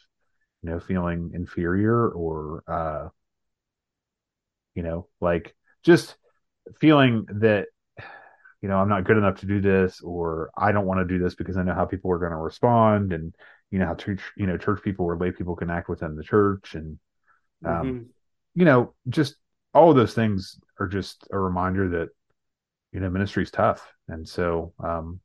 [0.62, 3.08] you know feeling inferior or uh,
[4.74, 6.16] you know like just
[6.80, 7.68] feeling that
[8.62, 11.22] you know, I'm not good enough to do this, or I don't want to do
[11.22, 13.34] this because I know how people are going to respond, and
[13.70, 16.24] you know how church, you know, church people or lay people can act within the
[16.24, 16.98] church, and
[17.64, 18.02] um, mm-hmm.
[18.54, 19.36] you know, just
[19.74, 22.08] all of those things are just a reminder that
[22.92, 25.20] you know ministry is tough, and so um,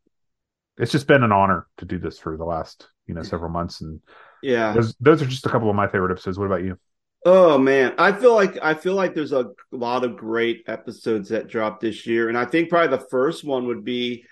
[0.77, 3.81] it's just been an honor to do this for the last you know several months,
[3.81, 3.99] and
[4.43, 6.37] yeah, those those are just a couple of my favorite episodes.
[6.37, 6.77] What about you?
[7.25, 11.47] Oh man, I feel like I feel like there's a lot of great episodes that
[11.47, 14.25] dropped this year, and I think probably the first one would be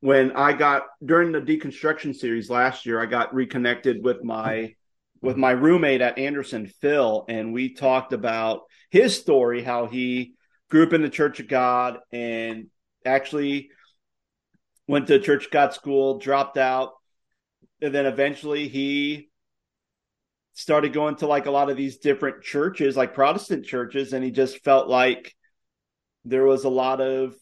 [0.00, 3.00] when I got during the deconstruction series last year.
[3.00, 4.74] I got reconnected with my
[5.20, 10.34] with my roommate at Anderson, Phil, and we talked about his story, how he
[10.70, 12.68] grew up in the Church of God and
[13.04, 13.70] actually
[14.86, 16.92] went to Church of God school, dropped out,
[17.82, 19.28] and then eventually he
[20.58, 24.32] started going to like a lot of these different churches, like Protestant churches, and he
[24.32, 25.36] just felt like
[26.24, 27.36] there was a lot of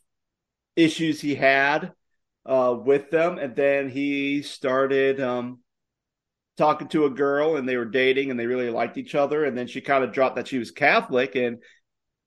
[0.77, 1.93] issues he had
[2.45, 5.61] uh, with them, and then he started um,
[6.59, 9.57] talking to a girl, and they were dating, and they really liked each other, and
[9.57, 11.63] then she kind of dropped that she was Catholic, and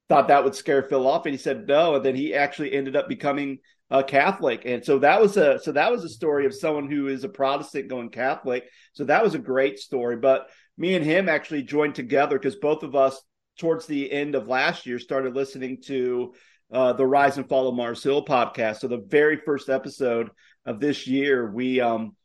[0.09, 2.95] thought that would scare Phil off, and he said no, and then he actually ended
[2.95, 3.59] up becoming
[3.91, 7.07] a Catholic, and so that was a so that was a story of someone who
[7.07, 8.65] is a Protestant going Catholic.
[8.93, 10.17] So that was a great story.
[10.17, 13.21] But me and him actually joined together because both of us
[13.59, 16.33] towards the end of last year started listening to
[16.71, 18.77] uh, the Rise and Fall of Mars Hill podcast.
[18.77, 20.29] So the very first episode
[20.65, 22.15] of this year, we um,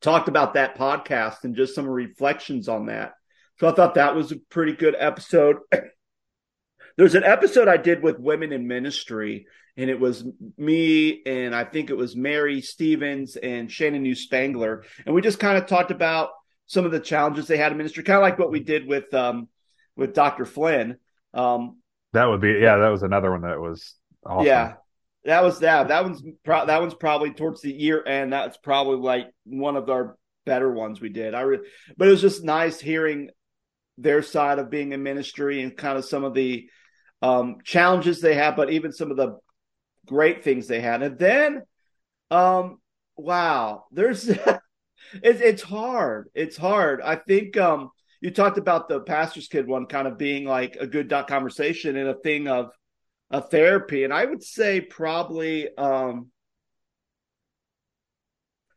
[0.00, 3.12] talked about that podcast and just some reflections on that.
[3.60, 5.58] So I thought that was a pretty good episode.
[6.96, 9.46] There's an episode I did with women in ministry,
[9.76, 10.24] and it was
[10.56, 15.38] me and I think it was Mary Stevens and Shannon New Spangler, and we just
[15.38, 16.30] kind of talked about
[16.66, 19.12] some of the challenges they had in ministry, kind of like what we did with
[19.14, 19.48] um,
[19.96, 20.44] with Dr.
[20.44, 20.98] Flynn.
[21.34, 21.78] Um,
[22.12, 24.46] that would be yeah, that was another one that was awesome.
[24.46, 24.74] Yeah.
[25.24, 25.88] That was that.
[25.88, 28.32] That one's pro- that one's probably towards the year end.
[28.32, 31.34] That's probably like one of our better ones we did.
[31.34, 33.30] I re- but it was just nice hearing
[33.98, 36.68] their side of being in ministry and kind of some of the
[37.22, 39.38] um, challenges they have, but even some of the
[40.06, 41.02] great things they had.
[41.02, 41.62] And then,
[42.30, 42.78] um,
[43.16, 44.30] wow, there's
[45.14, 46.28] it's it's hard.
[46.34, 47.00] It's hard.
[47.02, 47.90] I think um,
[48.20, 52.08] you talked about the pastor's kid one kind of being like a good conversation and
[52.08, 52.70] a thing of
[53.30, 55.74] a therapy, and I would say probably.
[55.76, 56.30] Um,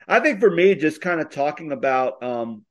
[0.07, 2.65] I think for me, just kind of talking about um,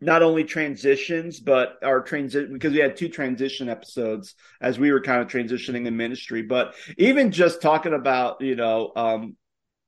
[0.00, 5.02] not only transitions, but our transit because we had two transition episodes as we were
[5.02, 6.42] kind of transitioning in ministry.
[6.42, 9.36] But even just talking about, you know, um,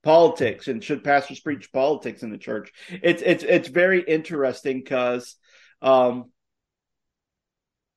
[0.03, 5.37] politics and should pastors preach politics in the church, it's it's it's very interesting because,
[5.81, 6.31] um,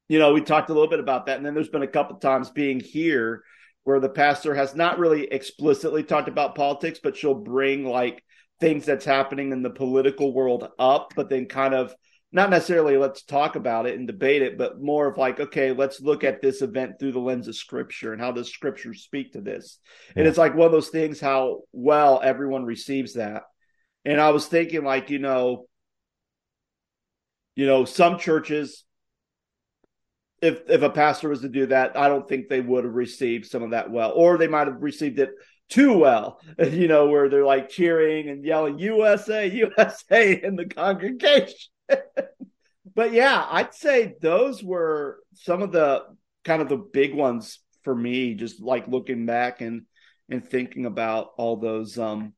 [0.07, 2.17] you know, we talked a little bit about that, and then there's been a couple
[2.17, 3.43] times being here
[3.83, 8.23] where the pastor has not really explicitly talked about politics, but she'll bring like
[8.59, 11.93] things that's happening in the political world up, but then kind of
[12.35, 16.01] not necessarily let's talk about it and debate it, but more of like, okay, let's
[16.01, 19.41] look at this event through the lens of scripture and how does scripture speak to
[19.41, 19.79] this?
[20.09, 20.19] Yeah.
[20.19, 23.43] And it's like one of those things how well everyone receives that.
[24.03, 25.67] And I was thinking like, you know,
[27.55, 28.83] you know, some churches
[30.41, 33.45] if if a pastor was to do that, I don't think they would have received
[33.45, 35.29] some of that well, or they might have received it
[35.69, 41.55] too well, you know, where they're like cheering and yelling USA, USA in the congregation.
[42.95, 46.03] but yeah, I'd say those were some of the
[46.43, 49.83] kind of the big ones for me, just like looking back and
[50.29, 52.33] and thinking about all those um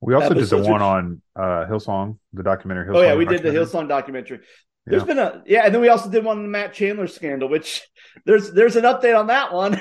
[0.00, 2.96] we also did the one on uh Hillsong, the documentary Hillsong.
[2.96, 4.40] Oh yeah, we did the Hillsong documentary.
[4.86, 5.06] There's yeah.
[5.06, 7.86] been a yeah, and then we also did one on the Matt Chandler scandal, which
[8.24, 9.80] there's there's an update on that one.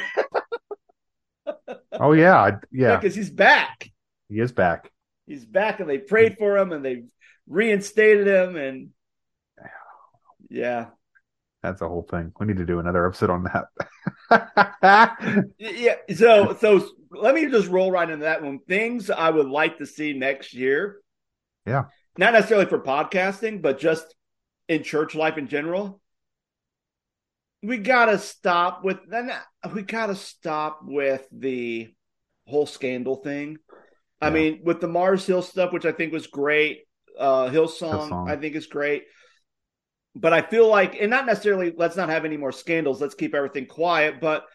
[1.93, 3.89] oh yeah, yeah, because yeah, he's back.
[4.27, 4.91] He is back.
[5.25, 7.03] He's back, and they prayed for him, and they
[7.49, 8.89] reinstated him, and
[10.49, 10.87] yeah,
[11.61, 12.31] that's a whole thing.
[12.39, 13.65] We need to do another episode on that.
[15.59, 15.95] yeah.
[16.15, 18.59] So, so let me just roll right into that one.
[18.59, 21.01] Things I would like to see next year.
[21.65, 21.85] Yeah.
[22.17, 24.15] Not necessarily for podcasting, but just
[24.69, 26.01] in church life in general.
[27.61, 29.33] We gotta stop with then.
[29.73, 31.89] We gotta stop with the
[32.47, 33.57] whole scandal thing.
[34.21, 34.27] Yeah.
[34.27, 36.83] I mean, with the Mars Hill stuff, which I think was great.
[37.19, 39.03] Uh, Hillsong, Hillsong, I think is great.
[40.15, 43.01] But I feel like, and not necessarily, let's not have any more scandals.
[43.01, 44.19] Let's keep everything quiet.
[44.19, 44.45] But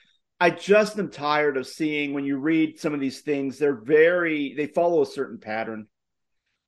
[0.40, 4.54] I just am tired of seeing when you read some of these things, they're very,
[4.56, 5.86] they follow a certain pattern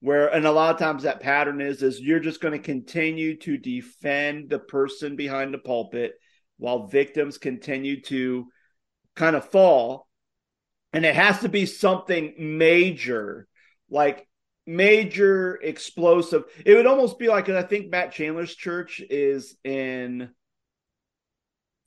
[0.00, 3.36] where, and a lot of times that pattern is, is you're just going to continue
[3.38, 6.12] to defend the person behind the pulpit
[6.58, 8.46] while victims continue to
[9.16, 10.06] kind of fall.
[10.92, 13.48] And it has to be something major,
[13.90, 14.26] like
[14.66, 16.44] major explosive.
[16.64, 20.30] It would almost be like I think Matt Chandler's church is in.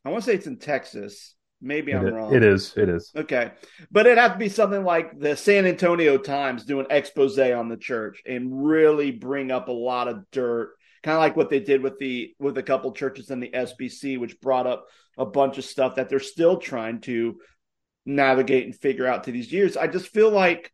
[0.05, 1.35] I want to say it's in Texas.
[1.61, 2.33] Maybe I'm wrong.
[2.33, 2.73] It is.
[2.77, 3.11] It is.
[3.13, 3.51] Okay.
[3.91, 7.67] But it'd have to be something like the San Antonio Times do an expose on
[7.67, 10.71] the church and really bring up a lot of dirt.
[11.03, 14.19] Kind of like what they did with the with a couple churches in the SBC,
[14.19, 14.87] which brought up
[15.17, 17.39] a bunch of stuff that they're still trying to
[18.05, 19.75] navigate and figure out to these years.
[19.75, 20.71] I just feel like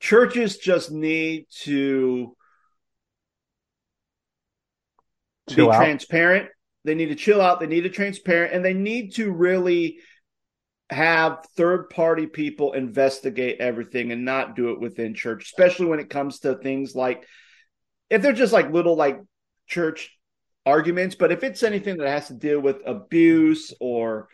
[0.00, 2.36] churches just need to
[5.48, 5.76] chill be out.
[5.76, 6.48] transparent.
[6.84, 7.60] They need to chill out.
[7.60, 9.98] They need to transparent, and they need to really
[10.88, 16.10] have third party people investigate everything and not do it within church, especially when it
[16.10, 17.24] comes to things like
[18.08, 19.20] if they're just like little like
[19.68, 20.16] church
[20.66, 24.28] arguments, but if it's anything that has to deal with abuse or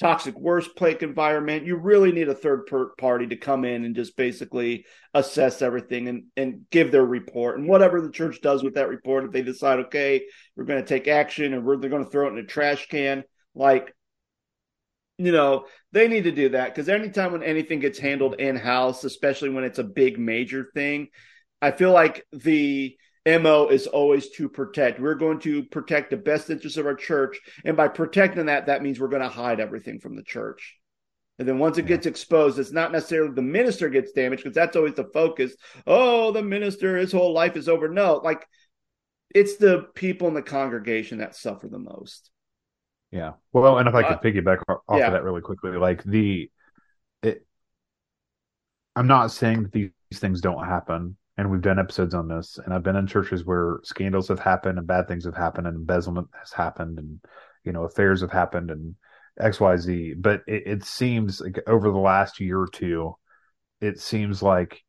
[0.00, 2.66] toxic workplace environment, you really need a third
[2.98, 7.58] party to come in and just basically assess everything and, and give their report.
[7.58, 10.22] And whatever the church does with that report, if they decide, okay,
[10.56, 12.88] we're going to take action and we're, they're going to throw it in a trash
[12.88, 13.24] can,
[13.54, 13.94] like,
[15.18, 19.04] you know, they need to do that because anytime when anything gets handled in house,
[19.04, 21.08] especially when it's a big major thing,
[21.60, 24.98] I feel like the MO is always to protect.
[24.98, 27.38] We're going to protect the best interests of our church.
[27.64, 30.76] And by protecting that, that means we're going to hide everything from the church.
[31.38, 34.76] And then once it gets exposed, it's not necessarily the minister gets damaged because that's
[34.76, 35.54] always the focus.
[35.86, 37.88] Oh, the minister, his whole life is over.
[37.88, 38.46] No, like
[39.34, 42.30] it's the people in the congregation that suffer the most.
[43.10, 43.32] Yeah.
[43.52, 45.06] Well, and if I could uh, piggyback off yeah.
[45.06, 46.50] of that really quickly, like the,
[47.22, 47.46] it,
[48.96, 52.74] I'm not saying that these things don't happen and we've done episodes on this and
[52.74, 56.28] i've been in churches where scandals have happened and bad things have happened and embezzlement
[56.38, 57.20] has happened and
[57.64, 58.94] you know affairs have happened and
[59.40, 63.14] xyz but it, it seems like over the last year or two
[63.80, 64.82] it seems like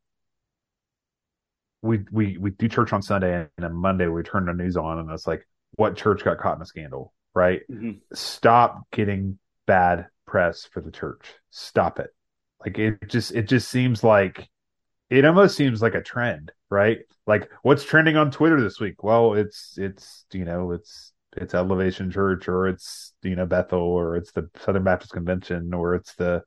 [1.82, 4.98] we we we do church on sunday and then monday we turn the news on
[4.98, 7.62] and it's like what church got caught in a scandal right?
[7.70, 7.98] Mm-hmm.
[8.14, 11.26] stop getting bad press for the church.
[11.50, 12.10] Stop it.
[12.64, 14.48] Like it just it just seems like
[15.14, 16.98] it almost seems like a trend, right?
[17.26, 19.02] Like what's trending on Twitter this week?
[19.02, 24.16] Well, it's it's you know it's it's Elevation Church or it's you know Bethel or
[24.16, 26.42] it's the Southern Baptist Convention or it's the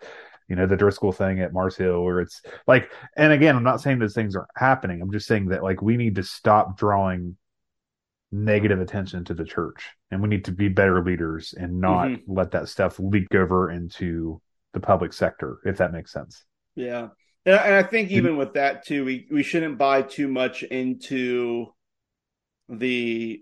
[0.47, 3.82] you know the Driscoll thing at Mars Hill or it's like and again I'm not
[3.82, 5.01] saying those things aren't happening.
[5.01, 7.38] I'm just saying that like we need to stop drawing
[8.32, 12.34] negative attention to the church and we need to be better leaders and not mm-hmm.
[12.34, 14.41] let that stuff leak over into
[14.73, 16.43] the public sector if that makes sense.
[16.75, 17.10] Yeah.
[17.47, 21.67] And I think even with that too, we, we shouldn't buy too much into
[22.67, 23.41] the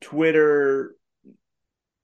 [0.00, 0.96] Twitter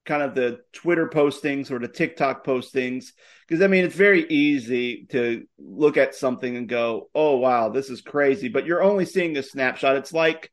[0.04, 3.06] kind of the Twitter postings or the TikTok postings.
[3.46, 7.88] Because I mean, it's very easy to look at something and go, "Oh wow, this
[7.88, 9.96] is crazy," but you're only seeing a snapshot.
[9.96, 10.50] It's like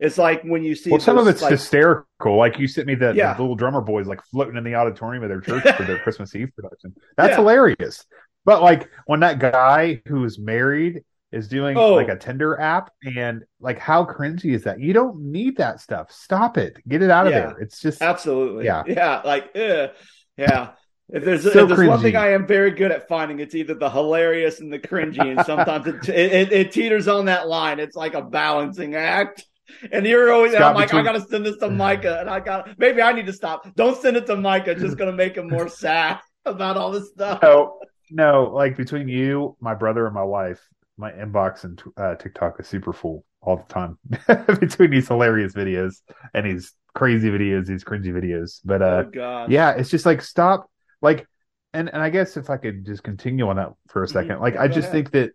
[0.00, 0.90] it's like when you see.
[0.90, 2.36] Well, some of it's like, hysterical.
[2.36, 3.34] Like you sent me the, yeah.
[3.34, 6.34] the, little drummer boys like floating in the auditorium of their church for their Christmas
[6.34, 6.94] Eve production.
[7.16, 7.36] That's yeah.
[7.36, 8.04] hilarious.
[8.44, 11.02] But like when that guy who's married
[11.32, 11.94] is doing oh.
[11.94, 14.80] like a Tinder app and like how cringy is that?
[14.80, 16.12] You don't need that stuff.
[16.12, 16.76] Stop it.
[16.86, 17.58] Get it out of yeah, there.
[17.58, 19.90] It's just absolutely yeah yeah like ugh.
[20.36, 20.70] yeah.
[21.10, 23.74] If there's, so if there's one thing I am very good at finding, it's either
[23.74, 27.78] the hilarious and the cringy, and sometimes it, it, it teeters on that line.
[27.78, 29.44] It's like a balancing act.
[29.92, 31.02] And you're always, I'm like, between...
[31.02, 33.66] I gotta send this to Micah, and I got maybe I need to stop.
[33.74, 34.72] Don't send it to Micah.
[34.72, 37.40] It's just gonna make him more sad about all this stuff.
[37.42, 37.80] No,
[38.10, 40.60] no, like between you, my brother, and my wife,
[40.96, 43.98] my inbox and uh, TikTok is super full all the time
[44.60, 46.00] between these hilarious videos
[46.32, 48.60] and these crazy videos, these cringy videos.
[48.64, 50.70] But uh, oh, yeah, it's just like stop,
[51.02, 51.26] like,
[51.72, 54.42] and and I guess if I could just continue on that for a 2nd mm-hmm.
[54.42, 54.92] like I just ahead.
[54.92, 55.30] think that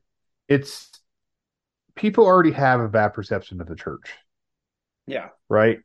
[0.48, 0.90] it's
[1.96, 4.14] people already have a bad perception of the church.
[5.06, 5.30] Yeah.
[5.50, 5.80] Right.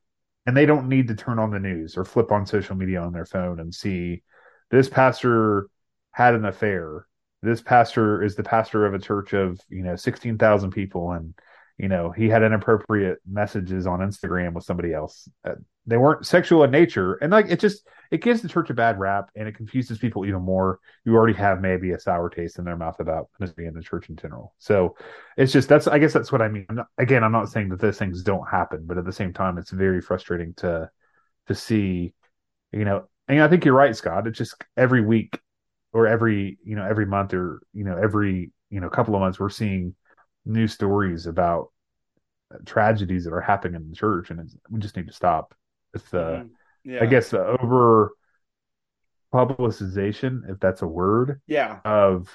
[0.46, 3.12] And they don't need to turn on the news or flip on social media on
[3.12, 4.22] their phone and see
[4.70, 5.68] this pastor
[6.14, 7.06] had an affair.
[7.42, 11.10] This pastor is the pastor of a church of, you know, 16,000 people.
[11.10, 11.34] And,
[11.76, 15.28] you know, he had inappropriate messages on Instagram with somebody else.
[15.44, 17.14] Uh, they weren't sexual in nature.
[17.14, 20.24] And like, it just, it gives the church a bad rap and it confuses people
[20.24, 23.74] even more You already have maybe a sour taste in their mouth about being in
[23.74, 24.54] the church in general.
[24.60, 24.96] So
[25.36, 26.64] it's just, that's, I guess that's what I mean.
[26.68, 29.32] I'm not, again, I'm not saying that those things don't happen, but at the same
[29.32, 30.88] time, it's very frustrating to,
[31.48, 32.14] to see,
[32.72, 34.28] you know, and I think you're right, Scott.
[34.28, 35.40] It's just every week
[35.94, 39.40] or every you know every month or you know every you know couple of months
[39.40, 39.94] we're seeing
[40.44, 41.68] new stories about
[42.66, 45.54] tragedies that are happening in the church and we just need to stop
[45.94, 46.50] with the mm,
[46.84, 47.02] yeah.
[47.02, 48.12] i guess the over
[49.32, 52.28] publicization if that's a word yeah of,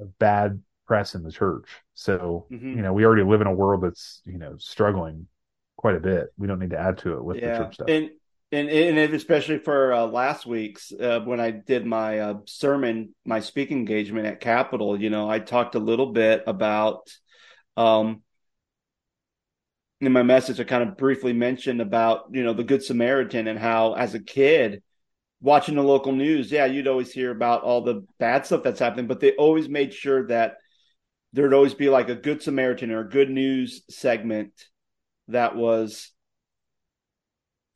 [0.00, 2.76] of bad press in the church so mm-hmm.
[2.76, 5.26] you know we already live in a world that's you know struggling
[5.76, 7.52] quite a bit we don't need to add to it with yeah.
[7.52, 8.10] the church stuff and
[8.52, 13.40] and, and especially for uh, last week's uh, when I did my uh, sermon, my
[13.40, 17.10] speaking engagement at Capitol, you know, I talked a little bit about,
[17.78, 18.22] um,
[20.02, 23.58] in my message, I kind of briefly mentioned about you know the Good Samaritan and
[23.58, 24.82] how as a kid
[25.40, 29.06] watching the local news, yeah, you'd always hear about all the bad stuff that's happening,
[29.06, 30.56] but they always made sure that
[31.32, 34.52] there'd always be like a Good Samaritan or a good news segment
[35.28, 36.11] that was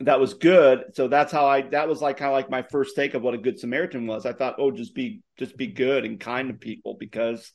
[0.00, 0.84] that was good.
[0.94, 3.34] So that's how I that was like kind of like my first take of what
[3.34, 4.26] a good Samaritan was.
[4.26, 7.50] I thought, oh, just be just be good and kind to people because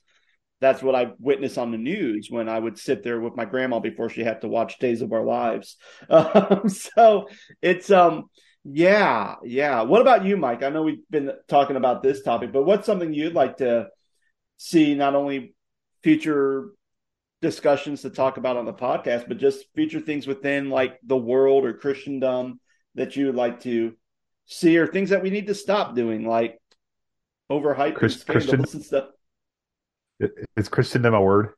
[0.60, 3.80] that's what I witnessed on the news when I would sit there with my grandma
[3.80, 5.78] before she had to watch Days of Our Lives.
[6.10, 7.30] Um, so
[7.62, 8.30] it's um
[8.64, 9.82] Yeah, yeah.
[9.82, 10.64] What about you, Mike?
[10.64, 13.88] I know we've been talking about this topic, but what's something you'd like to
[14.58, 15.56] see not only
[16.04, 16.70] future
[17.42, 21.66] discussions to talk about on the podcast, but just future things within like the world
[21.66, 22.60] or Christendom
[22.96, 23.94] that you would like to
[24.46, 26.60] see or things that we need to stop doing, like
[27.52, 29.10] overhyped Chris, Christian Christian and stuff.
[30.56, 31.50] is Christendom a word?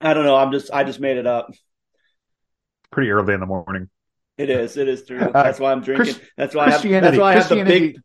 [0.00, 0.36] I don't know.
[0.36, 1.50] I'm just I just made it up.
[2.90, 3.88] Pretty early in the morning.
[4.36, 4.76] It is.
[4.76, 5.20] It is true.
[5.20, 6.16] Uh, That's why I'm drinking.
[6.36, 6.82] That's why I have.
[6.82, 8.00] That's why I have the big.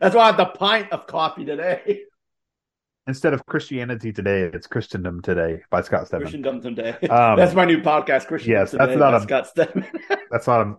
[0.00, 2.02] That's why I have the pint of coffee today.
[3.08, 6.28] Instead of Christianity today, it's Christendom today by Scott Stedman.
[6.28, 6.90] Christendom today.
[7.08, 8.26] Um, that's my new podcast.
[8.26, 8.52] Christian.
[8.52, 9.86] yes, today that's not by a- Scott Stedman.
[10.30, 10.74] That's not a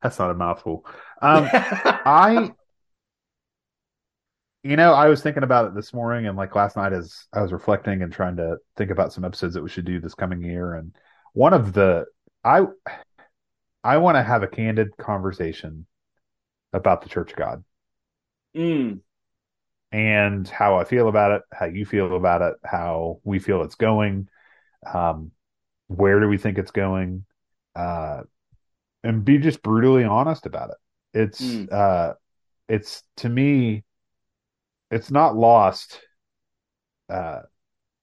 [0.00, 0.86] that's not a mouthful.
[1.20, 2.52] Um, I,
[4.62, 7.42] you know, I was thinking about it this morning and like last night as I
[7.42, 10.42] was reflecting and trying to think about some episodes that we should do this coming
[10.42, 10.74] year.
[10.74, 10.94] And
[11.32, 12.06] one of the,
[12.44, 12.62] I,
[13.82, 15.86] I want to have a candid conversation
[16.72, 17.64] about the Church of God
[18.56, 19.00] Mm,
[19.92, 23.74] and how I feel about it, how you feel about it, how we feel it's
[23.74, 24.28] going,
[24.92, 25.32] um,
[25.88, 27.24] where do we think it's going,
[27.74, 28.22] uh,
[29.02, 30.76] and be just brutally honest about it.
[31.12, 31.72] It's, Mm.
[31.72, 32.14] uh,
[32.68, 33.84] it's to me,
[34.90, 36.00] it's not lost,
[37.08, 37.40] uh,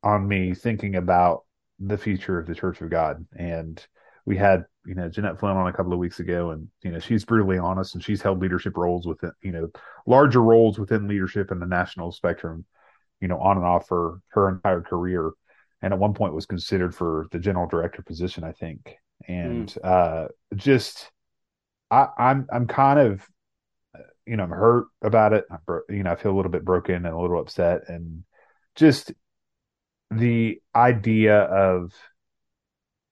[0.03, 1.45] on me thinking about
[1.79, 3.25] the future of the Church of God.
[3.35, 3.85] And
[4.28, 6.99] we had, you know, Jeanette Flynn on a couple of weeks ago, and you know,
[6.99, 9.69] she's brutally honest, and she's held leadership roles within, you know,
[10.05, 12.65] larger roles within leadership in the national spectrum,
[13.21, 15.32] you know, on and off for her entire career.
[15.82, 18.97] And at one point was considered for the general director position, I think.
[19.30, 21.09] And uh just
[21.89, 23.25] I, I'm I'm kind of
[24.25, 25.45] you know, I'm hurt about it.
[25.49, 28.25] I'm bro- you know, I feel a little bit broken and a little upset and
[28.75, 29.13] just
[30.11, 31.93] the idea of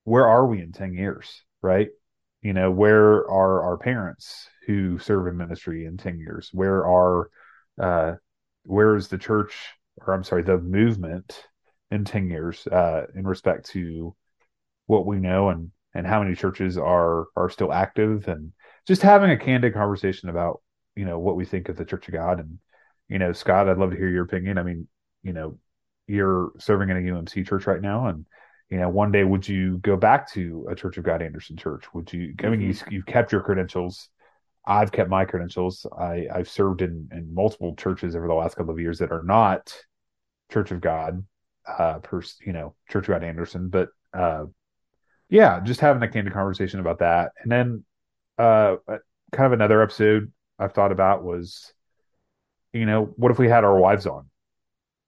[0.06, 1.90] where are we in 10 years, right?
[2.42, 6.50] You know, where are our parents who serve in ministry in 10 years?
[6.54, 7.30] Where are,
[7.82, 8.14] uh,
[8.64, 9.54] where is the church,
[9.98, 11.44] or I'm sorry, the movement
[11.92, 14.16] in 10 years, uh, in respect to
[14.86, 18.54] what we know and, and how many churches are, are still active and
[18.88, 20.62] just having a candid conversation about,
[20.96, 22.40] you know, what we think of the Church of God.
[22.40, 22.60] And,
[23.10, 24.60] you know, Scott, I'd love to hear your opinion.
[24.60, 24.88] I mean,
[25.24, 25.58] you know,
[26.06, 28.28] you're serving in a UMC church right now and,
[28.70, 31.86] you know, one day would you go back to a Church of God Anderson church?
[31.94, 32.34] Would you?
[32.44, 34.10] I mean, you, you've kept your credentials.
[34.66, 35.86] I've kept my credentials.
[35.98, 39.22] I, I've served in, in multiple churches over the last couple of years that are
[39.24, 39.76] not
[40.52, 41.24] Church of God,
[41.68, 43.70] uh, per you know, Church of God Anderson.
[43.70, 44.46] But uh,
[45.30, 47.84] yeah, just having a candid conversation about that, and then
[48.38, 48.78] uh,
[49.32, 51.72] kind of another episode I've thought about was,
[52.74, 54.30] you know, what if we had our wives on?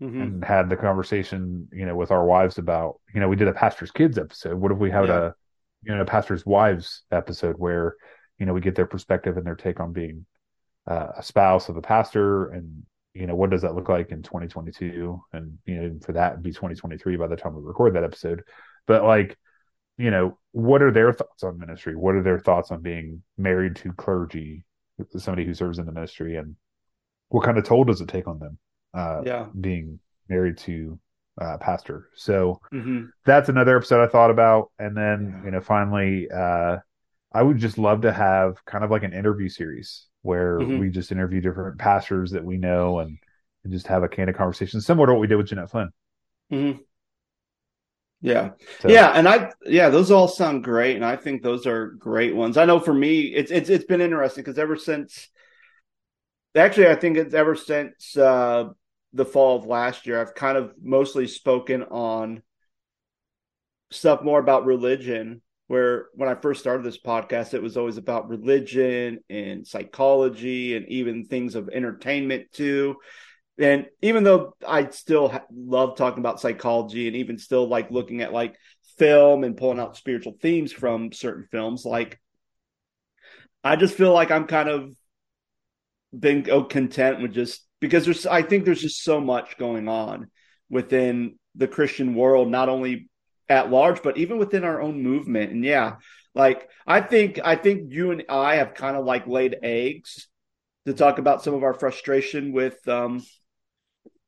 [0.02, 0.22] Mhm.
[0.22, 3.54] and had the conversation, you know, with our wives about, you know, we did a
[3.54, 4.56] pastor's kids episode.
[4.56, 5.28] What if we had Yeah.
[5.28, 5.32] a,
[5.84, 7.96] you know, a pastor's wives episode where,
[8.38, 10.26] you know, we get their perspective and their take on being
[10.88, 12.84] uh, a spouse of a pastor and,
[13.14, 15.22] you know, what does that look like in 2022?
[15.34, 18.44] And, you know, for that it'd be 2023 by the time we record that episode.
[18.86, 19.38] But like,
[19.98, 21.96] you know, what are their thoughts on ministry?
[21.96, 24.64] What are their thoughts on being married to clergy,
[25.18, 26.56] somebody who serves in the ministry and
[27.30, 28.58] what kind of toll does it take on them?
[28.94, 29.48] Uh, Yeah.
[29.60, 31.00] being married to
[31.42, 32.10] uh, pastor.
[32.16, 34.72] So hmm that's another episode I thought about.
[34.80, 36.78] And then, you know, finally, uh,
[37.34, 40.70] I would just love to have kind of like an interview series where Mhm.
[40.70, 43.18] we just interview different pastors that we know and,
[43.64, 45.92] and just have a candid conversation, similar to what we did with Jeanette Flynn.
[46.52, 46.84] Mm-hmm.
[48.22, 48.52] Yeah.
[48.80, 52.36] So, Yeah, and I yeah, those all sound great, and I think those are great
[52.36, 52.58] ones.
[52.58, 55.30] I know for me, it's it's it's been interesting because ever since,
[56.58, 58.70] actually, I think it's ever since uh,
[59.14, 62.42] the fall of last year, I've kind of mostly spoken on
[63.92, 65.42] stuff more about religion.
[65.68, 70.88] Where when I first started this podcast, it was always about religion and psychology, and
[70.88, 72.96] even things of entertainment too.
[73.60, 78.32] And even though I still love talking about psychology and even still like looking at
[78.32, 78.56] like
[78.98, 82.18] film and pulling out spiritual themes from certain films, like
[83.64, 84.92] I just feel like I'm kind of
[86.18, 90.30] been oh, content with just because there's I think there's just so much going on
[90.70, 93.10] within the Christian world, not only
[93.50, 95.52] at large, but even within our own movement.
[95.52, 95.96] And yeah,
[96.36, 100.28] like I think I think you and I have kind of like laid eggs
[100.86, 103.24] to talk about some of our frustration with um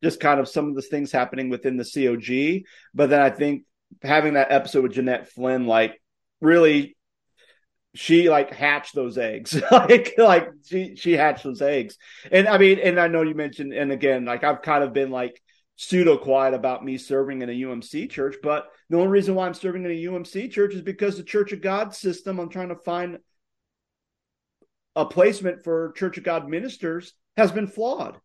[0.04, 2.66] just kind of some of the things happening within the COG.
[2.94, 3.64] But then I think
[4.02, 6.02] having that episode with Jeanette Flynn, like
[6.42, 6.96] really
[7.96, 9.60] she like hatched those eggs.
[9.72, 11.98] like like she she hatched those eggs.
[12.32, 15.12] And I mean, and I know you mentioned, and again, like I've kind of been
[15.12, 15.42] like
[15.76, 19.54] pseudo quiet about me serving in a UMC church, but the only reason why I'm
[19.54, 22.76] serving in a UMC church is because the Church of God system, I'm trying to
[22.76, 23.20] find
[24.96, 28.18] a placement for Church of God ministers has been flawed.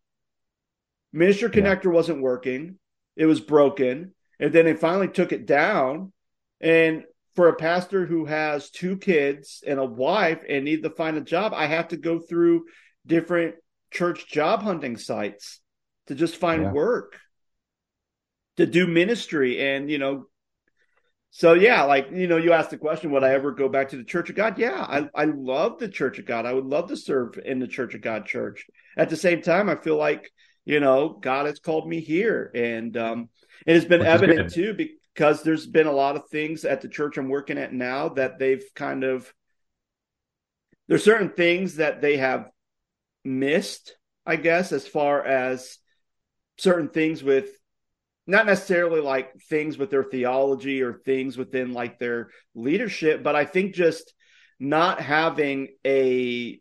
[1.13, 1.91] Minister Connector yeah.
[1.91, 2.77] wasn't working,
[3.15, 4.13] it was broken.
[4.37, 6.11] And then they finally took it down.
[6.59, 7.05] And
[7.35, 11.21] for a pastor who has two kids and a wife and need to find a
[11.21, 12.65] job, I have to go through
[13.05, 13.55] different
[13.91, 15.59] church job hunting sites
[16.07, 16.71] to just find yeah.
[16.71, 17.19] work
[18.57, 19.61] to do ministry.
[19.61, 20.27] And you know
[21.31, 23.97] so yeah like you know you asked the question would i ever go back to
[23.97, 24.57] the church of god?
[24.57, 26.45] Yeah i, I love the church of god.
[26.45, 28.65] I would love to serve in the church of god church.
[28.95, 30.31] At the same time i feel like
[30.63, 32.51] you know god has called me here.
[32.55, 33.29] And um
[33.65, 34.73] it has been Which evident too
[35.15, 38.37] because there's been a lot of things at the church i'm working at now that
[38.37, 39.33] they've kind of
[40.87, 42.49] there's certain things that they have
[43.23, 43.95] missed
[44.25, 45.77] i guess as far as
[46.57, 47.49] certain things with
[48.27, 53.45] not necessarily like things with their theology or things within like their leadership, but I
[53.45, 54.13] think just
[54.59, 56.59] not having a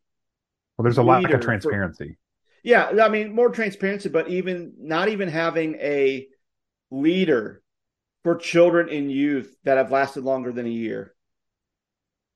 [0.77, 2.09] well, there's a lack of transparency.
[2.09, 2.19] For,
[2.65, 6.27] yeah, I mean more transparency, but even not even having a
[6.91, 7.63] leader
[8.25, 11.15] for children and youth that have lasted longer than a year.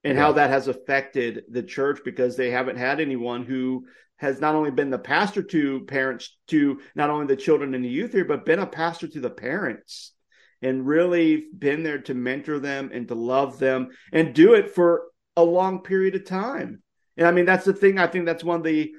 [0.04, 0.22] And yeah.
[0.22, 3.86] how that has affected the church because they haven't had anyone who
[4.18, 7.88] has not only been the pastor to parents to not only the children and the
[7.88, 10.12] youth here, but been a pastor to the parents
[10.60, 15.04] and really been there to mentor them and to love them and do it for
[15.36, 16.82] a long period of time.
[17.16, 17.98] And I mean, that's the thing.
[17.98, 18.92] I think that's one of the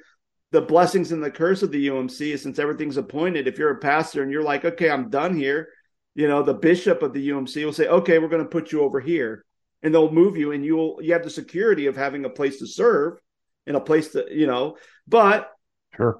[0.51, 3.47] the blessings and the curse of the UMC is since everything's appointed.
[3.47, 5.69] If you're a pastor and you're like, okay, I'm done here,
[6.15, 8.81] you know, the bishop of the UMC will say, okay, we're going to put you
[8.81, 9.45] over here,
[9.83, 12.67] and they'll move you, and you'll you have the security of having a place to
[12.67, 13.19] serve
[13.67, 14.77] and a place to, you know.
[15.07, 15.51] But
[15.95, 16.19] sure,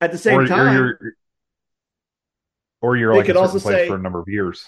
[0.00, 1.14] at the same or, time, or you're,
[2.80, 4.64] or you're like could also say for a number of years.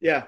[0.00, 0.24] Yeah.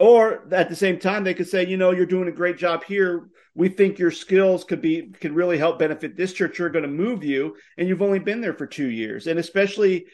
[0.00, 2.84] Or at the same time, they could say, you know, you're doing a great job
[2.84, 3.30] here.
[3.56, 6.58] We think your skills could be could really help benefit this church.
[6.58, 9.26] You're going to move you, and you've only been there for two years.
[9.26, 10.06] And especially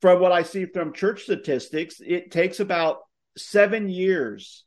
[0.00, 2.98] from what I see from church statistics, it takes about
[3.36, 4.64] seven years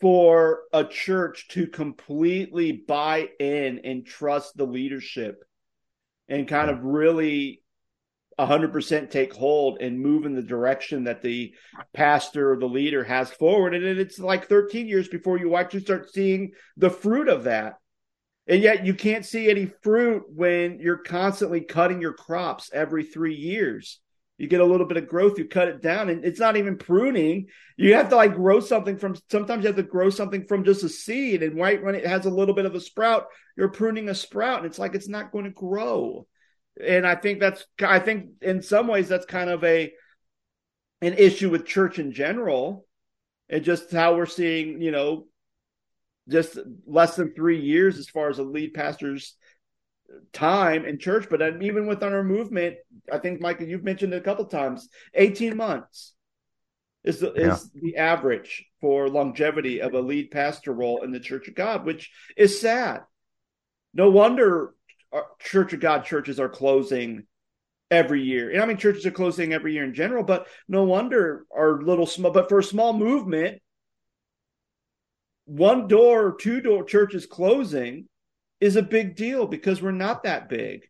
[0.00, 5.42] for a church to completely buy in and trust the leadership
[6.28, 7.62] and kind of really
[8.38, 11.52] 100% take hold and move in the direction that the
[11.92, 13.74] pastor or the leader has forward.
[13.74, 17.78] And then it's like 13 years before you actually start seeing the fruit of that.
[18.46, 23.34] And yet you can't see any fruit when you're constantly cutting your crops every three
[23.34, 24.00] years
[24.38, 26.78] you get a little bit of growth, you cut it down, and it's not even
[26.78, 27.48] pruning.
[27.76, 29.16] You have to like grow something from.
[29.30, 32.24] Sometimes you have to grow something from just a seed, and right when it has
[32.24, 33.26] a little bit of a sprout,
[33.56, 36.26] you're pruning a sprout, and it's like it's not going to grow.
[36.82, 37.66] And I think that's.
[37.82, 39.92] I think in some ways that's kind of a
[41.02, 42.86] an issue with church in general,
[43.48, 45.26] and just how we're seeing, you know,
[46.28, 49.34] just less than three years as far as a lead pastor's
[50.32, 52.76] time in church, but even within our movement,
[53.12, 54.88] I think Michael, you've mentioned it a couple times.
[55.14, 56.14] Eighteen months
[57.04, 57.54] is the, yeah.
[57.54, 61.84] is the average for longevity of a lead pastor role in the Church of God,
[61.84, 63.02] which is sad.
[63.94, 64.74] No wonder
[65.12, 67.26] uh, Church of God churches are closing
[67.90, 68.50] every year.
[68.50, 72.06] And I mean, churches are closing every year in general, but no wonder our little
[72.06, 72.30] small.
[72.30, 73.62] But for a small movement,
[75.46, 78.06] one door, two door churches closing
[78.60, 80.82] is a big deal because we're not that big.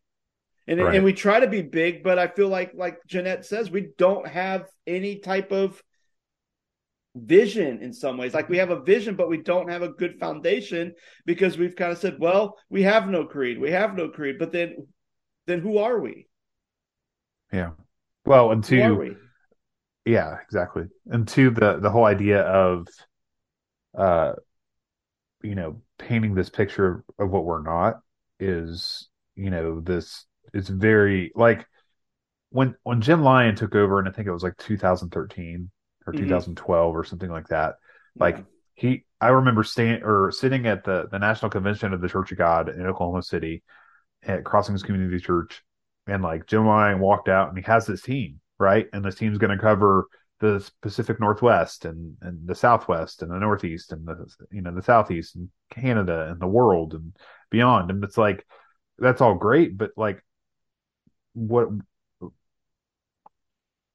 [0.67, 0.95] And, right.
[0.95, 4.27] and we try to be big, but I feel like, like Jeanette says, we don't
[4.27, 5.81] have any type of
[7.15, 8.35] vision in some ways.
[8.35, 10.93] Like we have a vision, but we don't have a good foundation
[11.25, 14.51] because we've kind of said, well, we have no creed, we have no creed, but
[14.51, 14.87] then,
[15.47, 16.27] then who are we?
[17.51, 17.71] Yeah.
[18.25, 19.15] Well, and two,
[20.05, 20.83] yeah, exactly.
[21.07, 22.87] And two, the the whole idea of,
[23.97, 24.33] uh,
[25.41, 27.99] you know, painting this picture of what we're not
[28.39, 31.67] is, you know, this it's very like
[32.49, 35.69] when when Jim Lyon took over, and I think it was like 2013
[36.07, 36.23] or mm-hmm.
[36.23, 37.75] 2012 or something like that.
[38.15, 38.23] Yeah.
[38.23, 42.31] Like he, I remember staying or sitting at the the national convention of the Church
[42.31, 43.63] of God in Oklahoma City
[44.23, 45.61] at Crossings Community Church,
[46.07, 48.87] and like Jim Lyon walked out and he has this team, right?
[48.93, 50.07] And this team's going to cover
[50.39, 54.81] the Pacific Northwest and, and the Southwest and the Northeast and the you know the
[54.81, 57.15] Southeast and Canada and the world and
[57.49, 57.91] beyond.
[57.91, 58.45] And it's like
[58.97, 60.23] that's all great, but like
[61.33, 61.69] what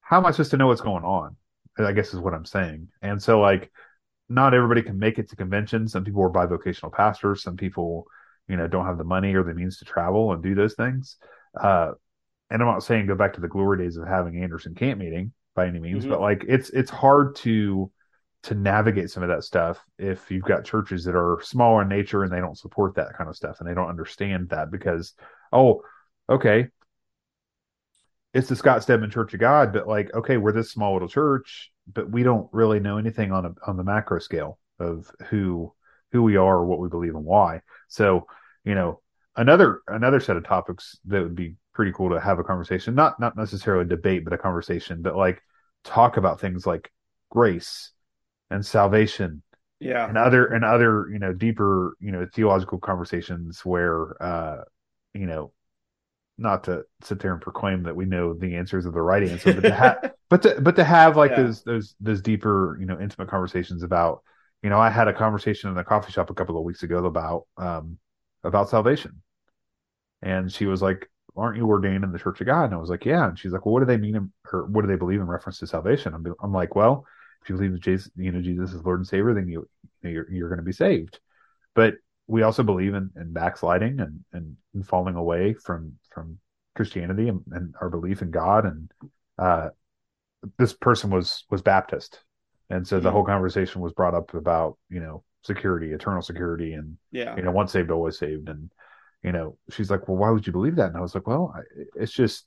[0.01, 1.35] how am I supposed to know what's going on?
[1.77, 2.89] I guess is what I'm saying.
[3.01, 3.71] And so like
[4.29, 5.91] not everybody can make it to conventions.
[5.91, 8.05] Some people are bivocational pastors, some people,
[8.47, 11.17] you know, don't have the money or the means to travel and do those things.
[11.59, 11.93] Uh
[12.51, 15.33] and I'm not saying go back to the glory days of having Anderson camp meeting
[15.55, 16.11] by any means, mm-hmm.
[16.11, 17.91] but like it's it's hard to
[18.45, 22.23] to navigate some of that stuff if you've got churches that are smaller in nature
[22.23, 25.15] and they don't support that kind of stuff and they don't understand that because
[25.51, 25.81] oh
[26.29, 26.67] okay
[28.35, 31.71] it's the Scott Stedman Church of God but like okay we're this small little church
[31.91, 35.73] but we don't really know anything on a, on the macro scale of who
[36.11, 38.27] who we are what we believe and why so
[38.63, 39.01] you know
[39.35, 42.95] another another set of topics that would be pretty cool to have a conversation.
[42.95, 45.41] Not not necessarily a debate but a conversation but like
[45.83, 46.91] talk about things like
[47.31, 47.91] grace
[48.49, 49.43] and salvation
[49.79, 50.07] yeah.
[50.07, 54.63] and other and other you know deeper you know theological conversations where uh
[55.13, 55.51] you know
[56.37, 59.53] not to sit there and proclaim that we know the answers of the right answer
[59.53, 61.37] but to have but to but to have like Yeah.
[61.37, 64.21] those those those deeper you know intimate conversations about
[64.61, 67.05] you know i had a conversation in a coffee shop a couple of weeks ago
[67.05, 67.97] about um
[68.43, 69.21] about salvation.
[70.21, 72.65] And she was like aren't you ordained in the church of god?
[72.65, 73.27] And i was like yeah.
[73.29, 75.27] And she's like well what do they mean in, or what do they believe in
[75.27, 76.13] reference to salvation?
[76.13, 77.05] I'm, I'm like well
[77.41, 79.89] if you believe that jesus you know jesus is lord and savior then you, you
[80.03, 81.19] know, you're, you're going to be saved.
[81.75, 81.95] But
[82.27, 86.39] we also believe in, in backsliding and, and, and falling away from from
[86.75, 88.65] christianity and, and our belief in god.
[88.65, 88.91] And
[89.37, 89.69] uh
[90.57, 92.23] this person was was baptist.
[92.69, 93.13] And so the Mhm.
[93.13, 97.35] whole conversation was brought up about you know security eternal security and yeah.
[97.35, 98.49] you know, once saved, always saved.
[98.49, 98.71] And,
[99.25, 100.89] you know, she's like, well, why would you believe that?
[100.89, 101.53] And I was like, well,
[101.95, 102.45] it's just,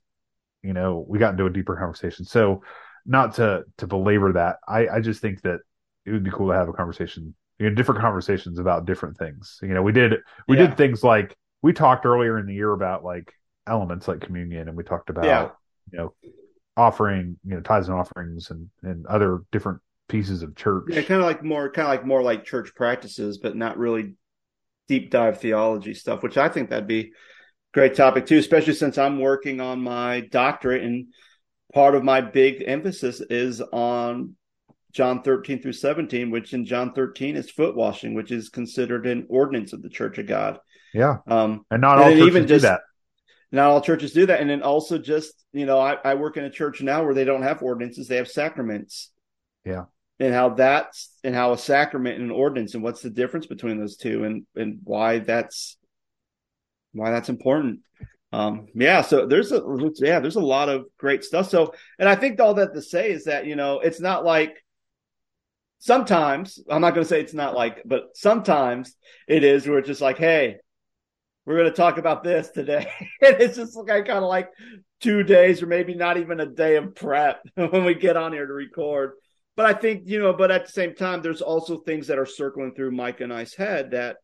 [0.62, 2.24] you know, we got into a deeper conversation.
[2.24, 2.62] So
[3.04, 5.60] not to, to belabor that, I, I just think that
[6.06, 9.58] it would be cool to have a conversation, you know, different conversations about different things.
[9.60, 10.14] You know, we did,
[10.46, 10.68] we Yeah.
[10.68, 13.32] did things like we talked earlier in the year about like
[13.66, 15.50] elements like communion and we talked about, Yeah.
[15.90, 16.14] you know,
[16.76, 20.84] offering, you know, tithes and offerings and, and other different pieces of church.
[20.90, 24.14] Yeah, kind of like more, kind of like more like church practices, but not really
[24.88, 26.22] deep dive theology stuff.
[26.22, 27.10] Which I think that'd be a
[27.74, 31.08] great topic too, especially since I'm working on my doctorate, and
[31.74, 34.34] part of my big emphasis is on
[34.92, 39.26] John 13 through 17, which in John 13 is foot washing, which is considered an
[39.28, 40.58] ordinance of the Church of God.
[40.92, 41.18] yeah.
[41.26, 42.80] Um, And not And all churches even do that.
[43.52, 46.44] not all churches do that, and then also just you know, I, I work in
[46.44, 49.10] a church now where they don't have ordinances; they have sacraments.
[49.64, 49.84] Yeah.
[50.20, 53.78] And how that's and how a sacrament and an ordinance and what's the difference between
[53.78, 55.76] those two and and why that's
[56.92, 57.80] why that's important.
[58.32, 59.62] Um yeah so there's a
[59.96, 61.48] yeah there's a lot of great stuff.
[61.48, 64.62] So and i think all that to say is that you know it's not like
[65.80, 68.96] sometimes i'm not going to say it's not like but sometimes
[69.28, 70.56] it is where it's just like hey
[71.48, 72.92] we're going to talk about this today.
[73.22, 74.50] And it's just like kind of like
[75.00, 78.46] two days or maybe not even a day of prep when we get on here
[78.46, 79.12] to record
[79.58, 82.24] but I think you know, but at the same time, there's also things that are
[82.24, 84.18] circling through Mike and I's head that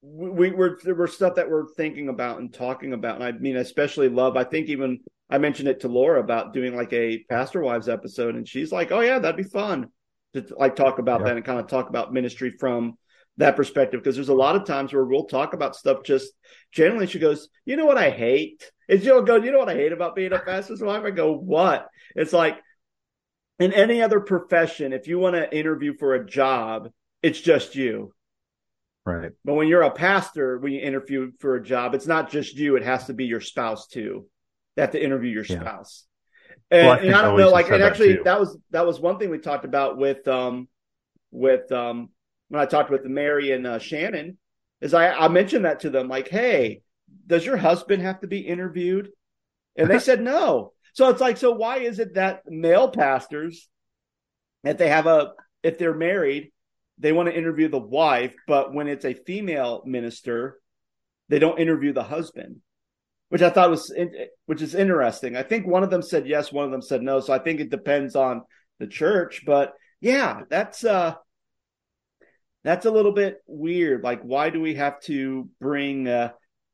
[0.00, 3.16] we we're we're stuff that we're thinking about and talking about.
[3.16, 4.34] And I mean, especially love.
[4.38, 8.34] I think even I mentioned it to Laura about doing like a pastor wives episode,
[8.34, 9.88] and she's like, "Oh yeah, that'd be fun
[10.32, 11.26] to like talk about Yeah.
[11.26, 12.96] that and kind of talk about ministry from."
[13.36, 16.32] That perspective, because there's a lot of times where we'll talk about stuff just
[16.72, 17.06] generally.
[17.06, 18.68] She goes, You know what I hate?
[18.88, 21.04] And she'll go, You know what I hate about being a pastor's wife?
[21.04, 21.86] I go, What?
[22.16, 22.58] It's like,
[23.58, 26.90] in any other profession, if you want to interview for a job,
[27.22, 28.14] it's just you.
[29.04, 29.32] Right.
[29.44, 32.76] But when you're a pastor, when you interview for a job, it's not just you,
[32.76, 34.26] it has to be your spouse too.
[34.76, 35.60] They have to interview your Yeah.
[35.60, 36.04] spouse.
[36.70, 38.22] And, Well, I and I don't know, like, and that actually too.
[38.24, 40.68] that was that was one thing we talked about with um
[41.30, 42.10] with um
[42.48, 44.38] when I talked with Mary and uh, Shannon,
[44.80, 46.82] is I, I mentioned that to them, like, hey,
[47.26, 49.10] does your husband have to be interviewed?
[49.76, 50.72] And they said no.
[50.98, 53.68] So it's like, so why is it that male pastors,
[54.64, 55.30] if they have a,
[55.62, 56.50] if they're married,
[56.98, 60.58] they want to interview the wife, but when it's a female minister,
[61.28, 62.56] they don't interview the husband,
[63.28, 63.94] which I thought was,
[64.46, 65.36] which is interesting.
[65.36, 67.20] I think one of them said yes, one of them said no.
[67.20, 68.42] So I think it depends on
[68.80, 71.14] the church, but yeah, that's, uh,
[72.64, 74.02] that's a little bit weird.
[74.02, 76.32] Like, why do we have to bring, uh,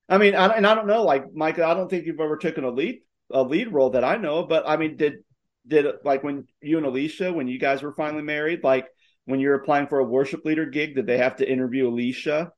[0.09, 2.65] I mean, I, and I don't know, like, Micah, I don't think you've ever taken
[2.65, 3.03] a lead,
[3.35, 5.25] a lead role that I know, but I mean, did,
[5.67, 8.87] did like when you and Alicia, when you guys were finally married, like
[9.27, 12.53] when you're applying for a worship leader gig, did they have to interview Alicia?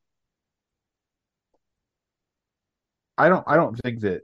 [3.18, 4.22] I don't I don't think that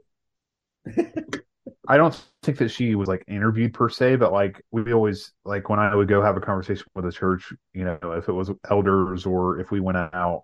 [1.87, 5.69] I don't think that she was like interviewed per se, but like we always like
[5.69, 8.51] when I would go have a conversation with a church, you know, if it was
[8.69, 10.43] elders or if we went out,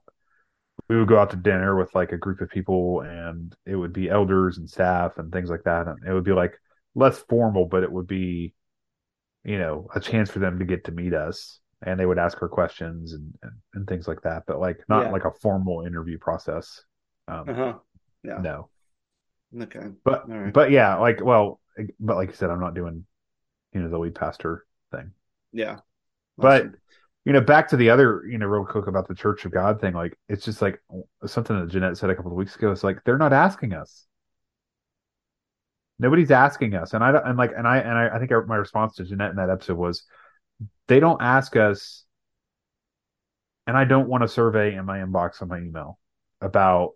[0.89, 3.93] we would go out to dinner with like a group of people and it would
[3.93, 5.87] be elders and staff and things like that.
[5.87, 6.59] And it would be like
[6.95, 8.53] less formal, but it would be,
[9.43, 12.37] you know, a chance for them to get to meet us and they would ask
[12.39, 15.11] her questions and, and, and things like that, but like not Yeah.
[15.11, 16.83] like a formal interview process.
[17.27, 17.73] Um, Uh huh.
[18.23, 18.41] Yeah.
[18.41, 18.69] no.
[19.61, 19.87] Okay.
[20.03, 20.53] But All right.
[20.53, 21.59] but yeah, like well,
[21.99, 23.05] but like you said, I'm not doing
[23.73, 25.11] you know the lead pastor thing.
[25.51, 25.79] Yeah.
[26.37, 26.71] But
[27.29, 29.79] you know, back to the other, you know, real quick about the Church of God
[29.79, 29.93] thing.
[29.93, 30.81] Like, it's just like
[31.27, 32.71] something that Jeanette said a couple of weeks ago.
[32.71, 34.07] It's like they're not asking us.
[35.99, 38.95] Nobody's asking us, and I and like and I and I, I think my response
[38.95, 40.05] to Jeanette in that episode was,
[40.87, 42.03] they don't ask us,
[43.67, 45.99] and I don't want a survey in my inbox on my email
[46.41, 46.93] about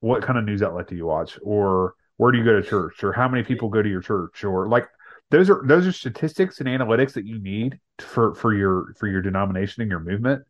[0.00, 3.04] what kind of news outlet do you watch, or where do you go to church,
[3.04, 4.88] or how many people go to your church, or like
[5.30, 9.22] those are those are statistics and analytics that you need for for your for your
[9.22, 10.42] denomination and your movement.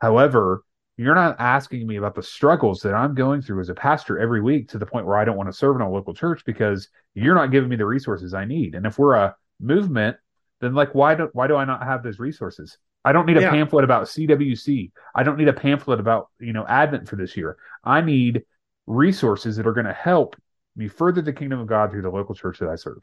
[0.00, 0.64] However,
[0.96, 4.42] you're not asking me about the struggles that I'm going through as a pastor every
[4.42, 6.88] week to the point where I don't want to serve in a local church because
[7.14, 8.74] you're not giving me the resources I need.
[8.74, 10.16] And if we're a movement,
[10.60, 12.76] then like why do why do I not have those resources?
[13.04, 13.50] I don't need a yeah.
[13.50, 14.90] pamphlet about CWC.
[15.14, 17.56] I don't need a pamphlet about, you know, Advent for this year.
[17.82, 18.42] I need
[18.86, 20.36] resources that are going to help
[20.76, 22.98] me further the kingdom of God through the local church that I serve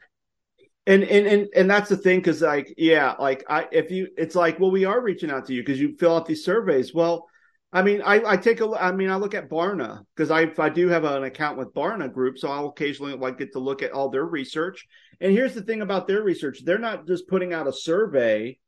[0.86, 4.36] and and and and that's the thing because like yeah like i if you it's
[4.36, 6.94] like well we are reaching out to you because you fill out these surveys.
[6.94, 7.26] Well
[7.72, 10.68] i mean i i take a i mean i look at barna because i i
[10.68, 13.92] do have an account with barna group so i'll occasionally like get to look at
[13.92, 14.86] all their research.
[15.20, 16.62] And here's the thing about their research.
[16.64, 18.58] They're not just putting out a survey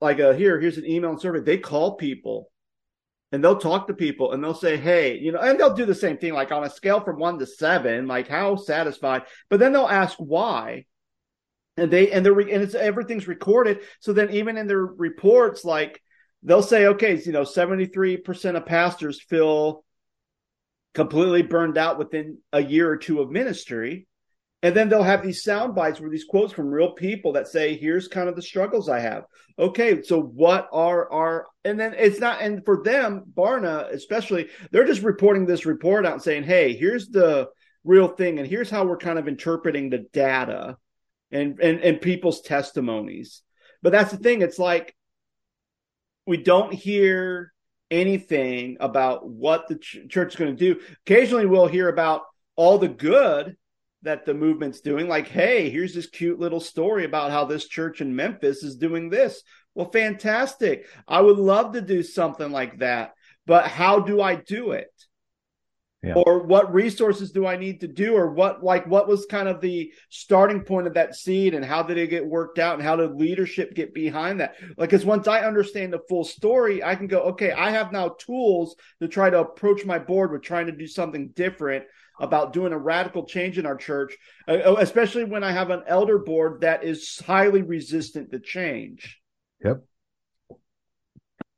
[0.00, 1.40] like a here here's an email survey.
[1.40, 2.50] They call people
[3.32, 5.94] and they'll talk to people and they'll say, Hey, you know, and they'll do the
[5.94, 9.72] same thing, like on a scale from one to seven, like how satisfied, but then
[9.72, 10.86] they'll ask why
[11.76, 13.80] and they and they're and it's everything's recorded.
[14.00, 16.00] So then even in their reports, like
[16.42, 19.84] they'll say, okay, you know, seventy three percent of pastors feel
[20.94, 24.06] completely burned out within a year or two of ministry.
[24.62, 27.76] And then they'll have these sound bites where these quotes from real people that say,
[27.76, 29.24] here's kind of the struggles I have.
[29.58, 34.86] Okay, so what are our and then it's not and for them, Barna especially, they're
[34.86, 37.48] just reporting this report out and saying, hey, here's the
[37.82, 40.78] real thing, and here's how we're kind of interpreting the data
[41.34, 43.42] and and, and people's testimonies.
[43.82, 44.42] But that's the thing.
[44.42, 44.94] It's like
[46.26, 47.52] we don't hear
[47.90, 50.80] anything about what the ch- church is going to do.
[51.06, 52.22] Occasionally, we'll hear about
[52.56, 53.56] all the good
[54.02, 55.08] that the movement's doing.
[55.08, 59.10] Like, hey, here's this cute little story about how this church in Memphis is doing
[59.10, 59.42] this.
[59.74, 60.86] Well, fantastic.
[61.08, 63.14] I would love to do something like that.
[63.46, 64.90] But how do I do it?
[66.04, 66.14] Yeah.
[66.14, 68.14] Or what resources do I need to do?
[68.14, 71.82] Or what, like, what was kind of the starting point of that seed and how
[71.82, 74.56] did it get worked out and how did leadership get behind that?
[74.76, 78.10] Like, because once I understand the full story, I can go, okay, I have now
[78.18, 81.84] tools to try to approach my board with trying to do something different
[82.20, 86.18] about doing a radical change in our church, uh, especially when I have an elder
[86.18, 89.20] board that is highly resistant to change.
[89.64, 89.84] Yep.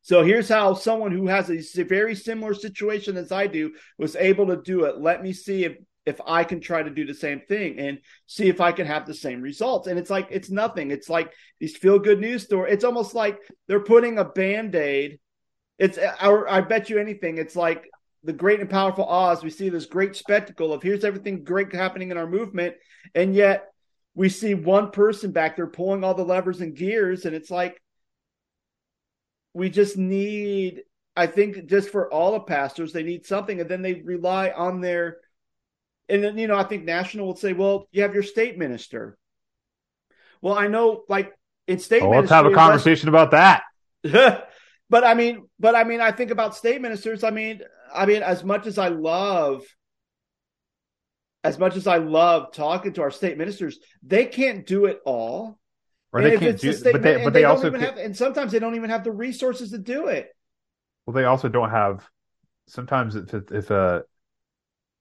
[0.06, 4.46] So here's how someone who has a very similar situation as I do was able
[4.46, 5.00] to do it.
[5.00, 8.48] Let me see if if I can try to do the same thing and see
[8.48, 9.88] if I can have the same results.
[9.88, 10.92] And it's like it's nothing.
[10.92, 12.72] It's like these feel good news stories.
[12.72, 15.18] It's almost like they're putting a band-aid.
[15.80, 17.38] It's uh, our I bet you anything.
[17.38, 17.90] It's like
[18.22, 19.42] the great and powerful Oz.
[19.42, 22.76] We see this great spectacle of here's everything great happening in our movement,
[23.16, 23.64] and yet
[24.14, 27.82] we see one person back there pulling all the levers and gears, and it's like
[29.56, 30.82] we just need
[31.16, 34.82] i think just for all the pastors they need something and then they rely on
[34.82, 35.16] their
[36.10, 39.16] and then you know i think national would say well you have your state minister.
[40.42, 41.32] Well i know like
[41.66, 43.62] in state well, let's have a conversation about that.
[44.88, 47.60] But i mean but i mean i think about state ministers i mean
[47.92, 49.64] i mean as much as i love
[51.42, 55.58] as much as i love talking to our state ministers they can't do it all
[56.12, 58.74] or they can't do, but they, but they, they also have, and sometimes they don't
[58.74, 60.28] even have the resources to do it.
[61.04, 62.08] Well, they also don't have.
[62.68, 64.02] Sometimes if if uh,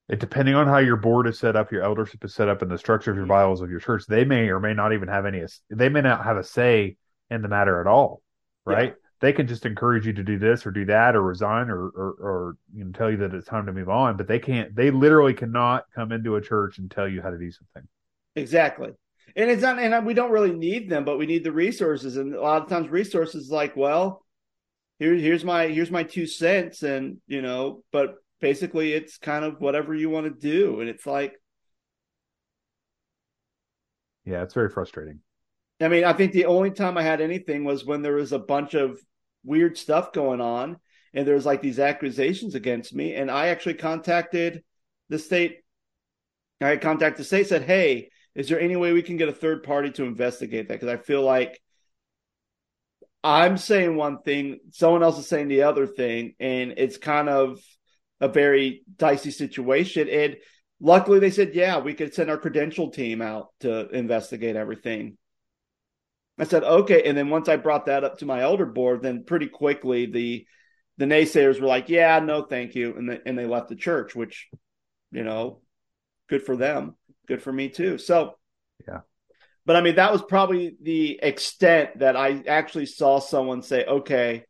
[0.08, 2.70] it depending on how your board is set up, your eldership is set up, and
[2.70, 5.26] the structure of your bylaws of your church, they may or may not even have
[5.26, 5.42] any.
[5.70, 6.96] They may not have a say
[7.30, 8.22] in the matter at all,
[8.64, 8.88] right?
[8.88, 8.94] Yeah.
[9.18, 12.16] They can just encourage you to do this or do that or resign or, or
[12.20, 14.74] or you know tell you that it's time to move on, but they can't.
[14.76, 17.88] They literally cannot come into a church and tell you how to do something.
[18.36, 18.92] Exactly
[19.36, 22.16] and it's not and we don't really need them but we need the resources.
[22.16, 24.24] And a lot of times resources like well
[24.98, 29.60] here, here's my here's my two cents and you know but basically it's kind of
[29.60, 30.80] whatever you want to do.
[30.80, 31.34] And it's like
[34.24, 35.20] yeah it's very frustrating.
[35.80, 38.38] I mean i think the only time i had anything was when there was a
[38.38, 38.98] bunch of
[39.44, 40.78] weird stuff going on
[41.12, 43.14] and there was like these accusations against me.
[43.14, 44.64] And i actually contacted
[45.10, 45.58] the state
[46.62, 49.62] i contacted the state said hey is there any way we can get a third
[49.62, 50.74] party to investigate that?
[50.74, 51.58] Because I feel like
[53.24, 57.58] I'm saying one thing, someone else is saying the other thing, and it's kind of
[58.20, 60.08] a very dicey situation.
[60.08, 60.36] And
[60.80, 65.16] luckily, they said, yeah, we could send our credential team out to investigate everything.
[66.38, 67.04] I said, okay.
[67.04, 70.46] And then once I brought that up to my elder board, then pretty quickly the
[70.98, 72.94] the naysayers were like, yeah, no, thank you.
[72.96, 74.48] And they, and they left the church, which,
[75.10, 75.60] you know,
[76.28, 76.96] good for them.
[77.26, 77.98] Good for me too.
[77.98, 78.36] So,
[78.86, 79.00] yeah.
[79.64, 84.44] But I mean, that was probably the extent that I actually saw someone say, okay,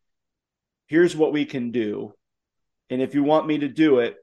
[0.89, 2.12] here's what we can do.
[2.91, 4.16] And if you want me to do it,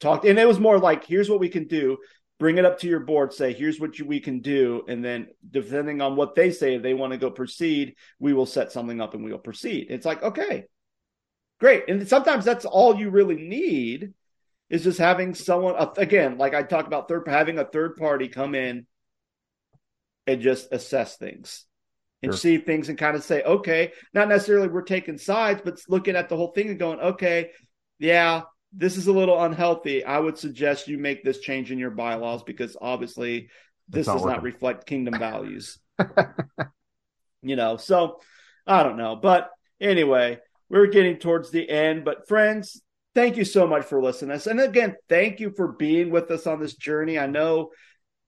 [0.00, 0.24] talk.
[0.24, 1.98] And it was more like, here's what we can do
[2.38, 5.28] bring it up to your board say here's what you, we can do and then
[5.50, 9.00] depending on what they say if they want to go proceed we will set something
[9.00, 10.64] up and we will proceed it's like okay
[11.60, 14.12] great and sometimes that's all you really need
[14.70, 18.54] is just having someone again like i talked about third having a third party come
[18.54, 18.86] in
[20.26, 21.64] and just assess things
[22.22, 22.38] and sure.
[22.38, 26.28] see things and kind of say okay not necessarily we're taking sides but looking at
[26.28, 27.50] the whole thing and going okay
[27.98, 28.42] yeah
[28.72, 30.04] this is a little unhealthy.
[30.04, 33.48] I would suggest you make this change in your bylaws because obviously
[33.88, 34.36] this not does working.
[34.36, 35.78] not reflect kingdom values.
[37.42, 38.20] you know, so
[38.66, 39.16] I don't know.
[39.16, 39.50] But
[39.80, 40.38] anyway,
[40.68, 42.04] we're getting towards the end.
[42.04, 42.82] But friends,
[43.14, 44.46] thank you so much for listening to us.
[44.46, 47.18] And again, thank you for being with us on this journey.
[47.18, 47.70] I know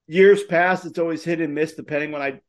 [0.07, 2.41] years past, it's always hit and miss depending when I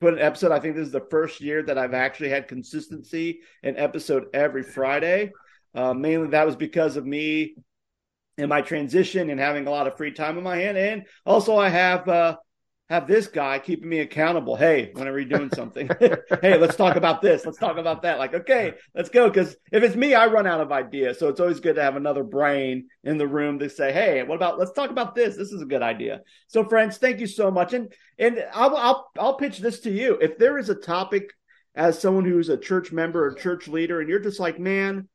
[0.00, 0.52] put an episode.
[0.52, 4.62] I think this is the first year that I've actually had consistency in episode every
[4.62, 5.32] Friday.
[5.74, 7.54] Uh, mainly that was because of me
[8.38, 10.76] and my transition and having a lot of free time in my hand.
[10.76, 12.36] And also I have uh,
[12.88, 14.54] have this guy keeping me accountable.
[14.54, 15.88] Hey, whenever you're doing something,
[16.40, 17.44] hey, let's talk about this.
[17.44, 18.18] Let's talk about that.
[18.18, 19.28] Like, okay, let's go.
[19.28, 21.18] Because if it's me, I run out of ideas.
[21.18, 24.36] So it's always good to have another brain in the room to say, hey, what
[24.36, 24.58] about?
[24.58, 25.36] Let's talk about this.
[25.36, 26.20] This is a good idea.
[26.46, 27.72] So, friends, thank you so much.
[27.72, 30.18] And and I'll I'll I'll pitch this to you.
[30.20, 31.32] If there is a topic
[31.74, 35.08] as someone who's a church member or church leader, and you're just like, man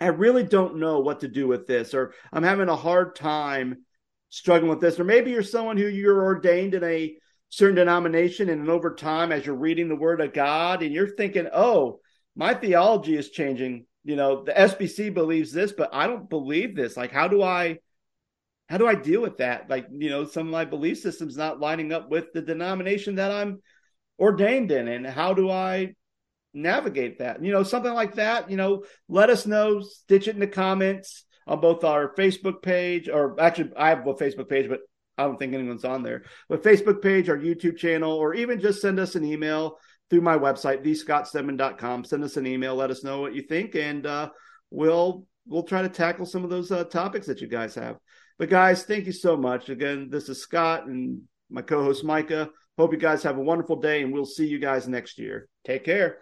[0.00, 3.85] I really don't know what to do with this, or I'm having a hard time
[4.28, 4.98] struggling with this.
[4.98, 7.16] Or maybe you're someone who you're ordained in a
[7.48, 11.48] certain denomination, and over time, as you're reading the Word of God, and you're thinking,
[11.52, 12.00] oh,
[12.34, 13.86] my theology is changing.
[14.04, 16.96] You know, the SBC believes this, but I don't believe this.
[16.96, 17.78] Like, how do I?
[18.68, 19.70] How do I deal with that?
[19.70, 23.30] Like, you know, some of my belief systems not lining up with the denomination that
[23.30, 23.62] I'm
[24.18, 25.94] ordained in, and how do I
[26.52, 27.44] navigate that.
[27.44, 31.24] You know, something like that, you know, let us know, stitch it in the comments
[31.46, 34.80] on both our Facebook page, or actually, I have a Facebook page, but
[35.18, 36.24] I don't think anyone's on there.
[36.48, 39.78] But Facebook page, our YouTube channel, or even just send us an email
[40.10, 42.04] through my website, thescottstedman.com.
[42.04, 44.30] Send us an email, let us know what you think, and uh,
[44.70, 47.96] we'll we'll try to tackle some of those uh, topics that you guys have.
[48.38, 49.68] But guys, thank you so much.
[49.68, 52.50] Again, this is Scott and my co-host Micah.
[52.76, 55.48] Hope you guys have a wonderful day, and we'll see you guys next year.
[55.64, 56.18] Take care.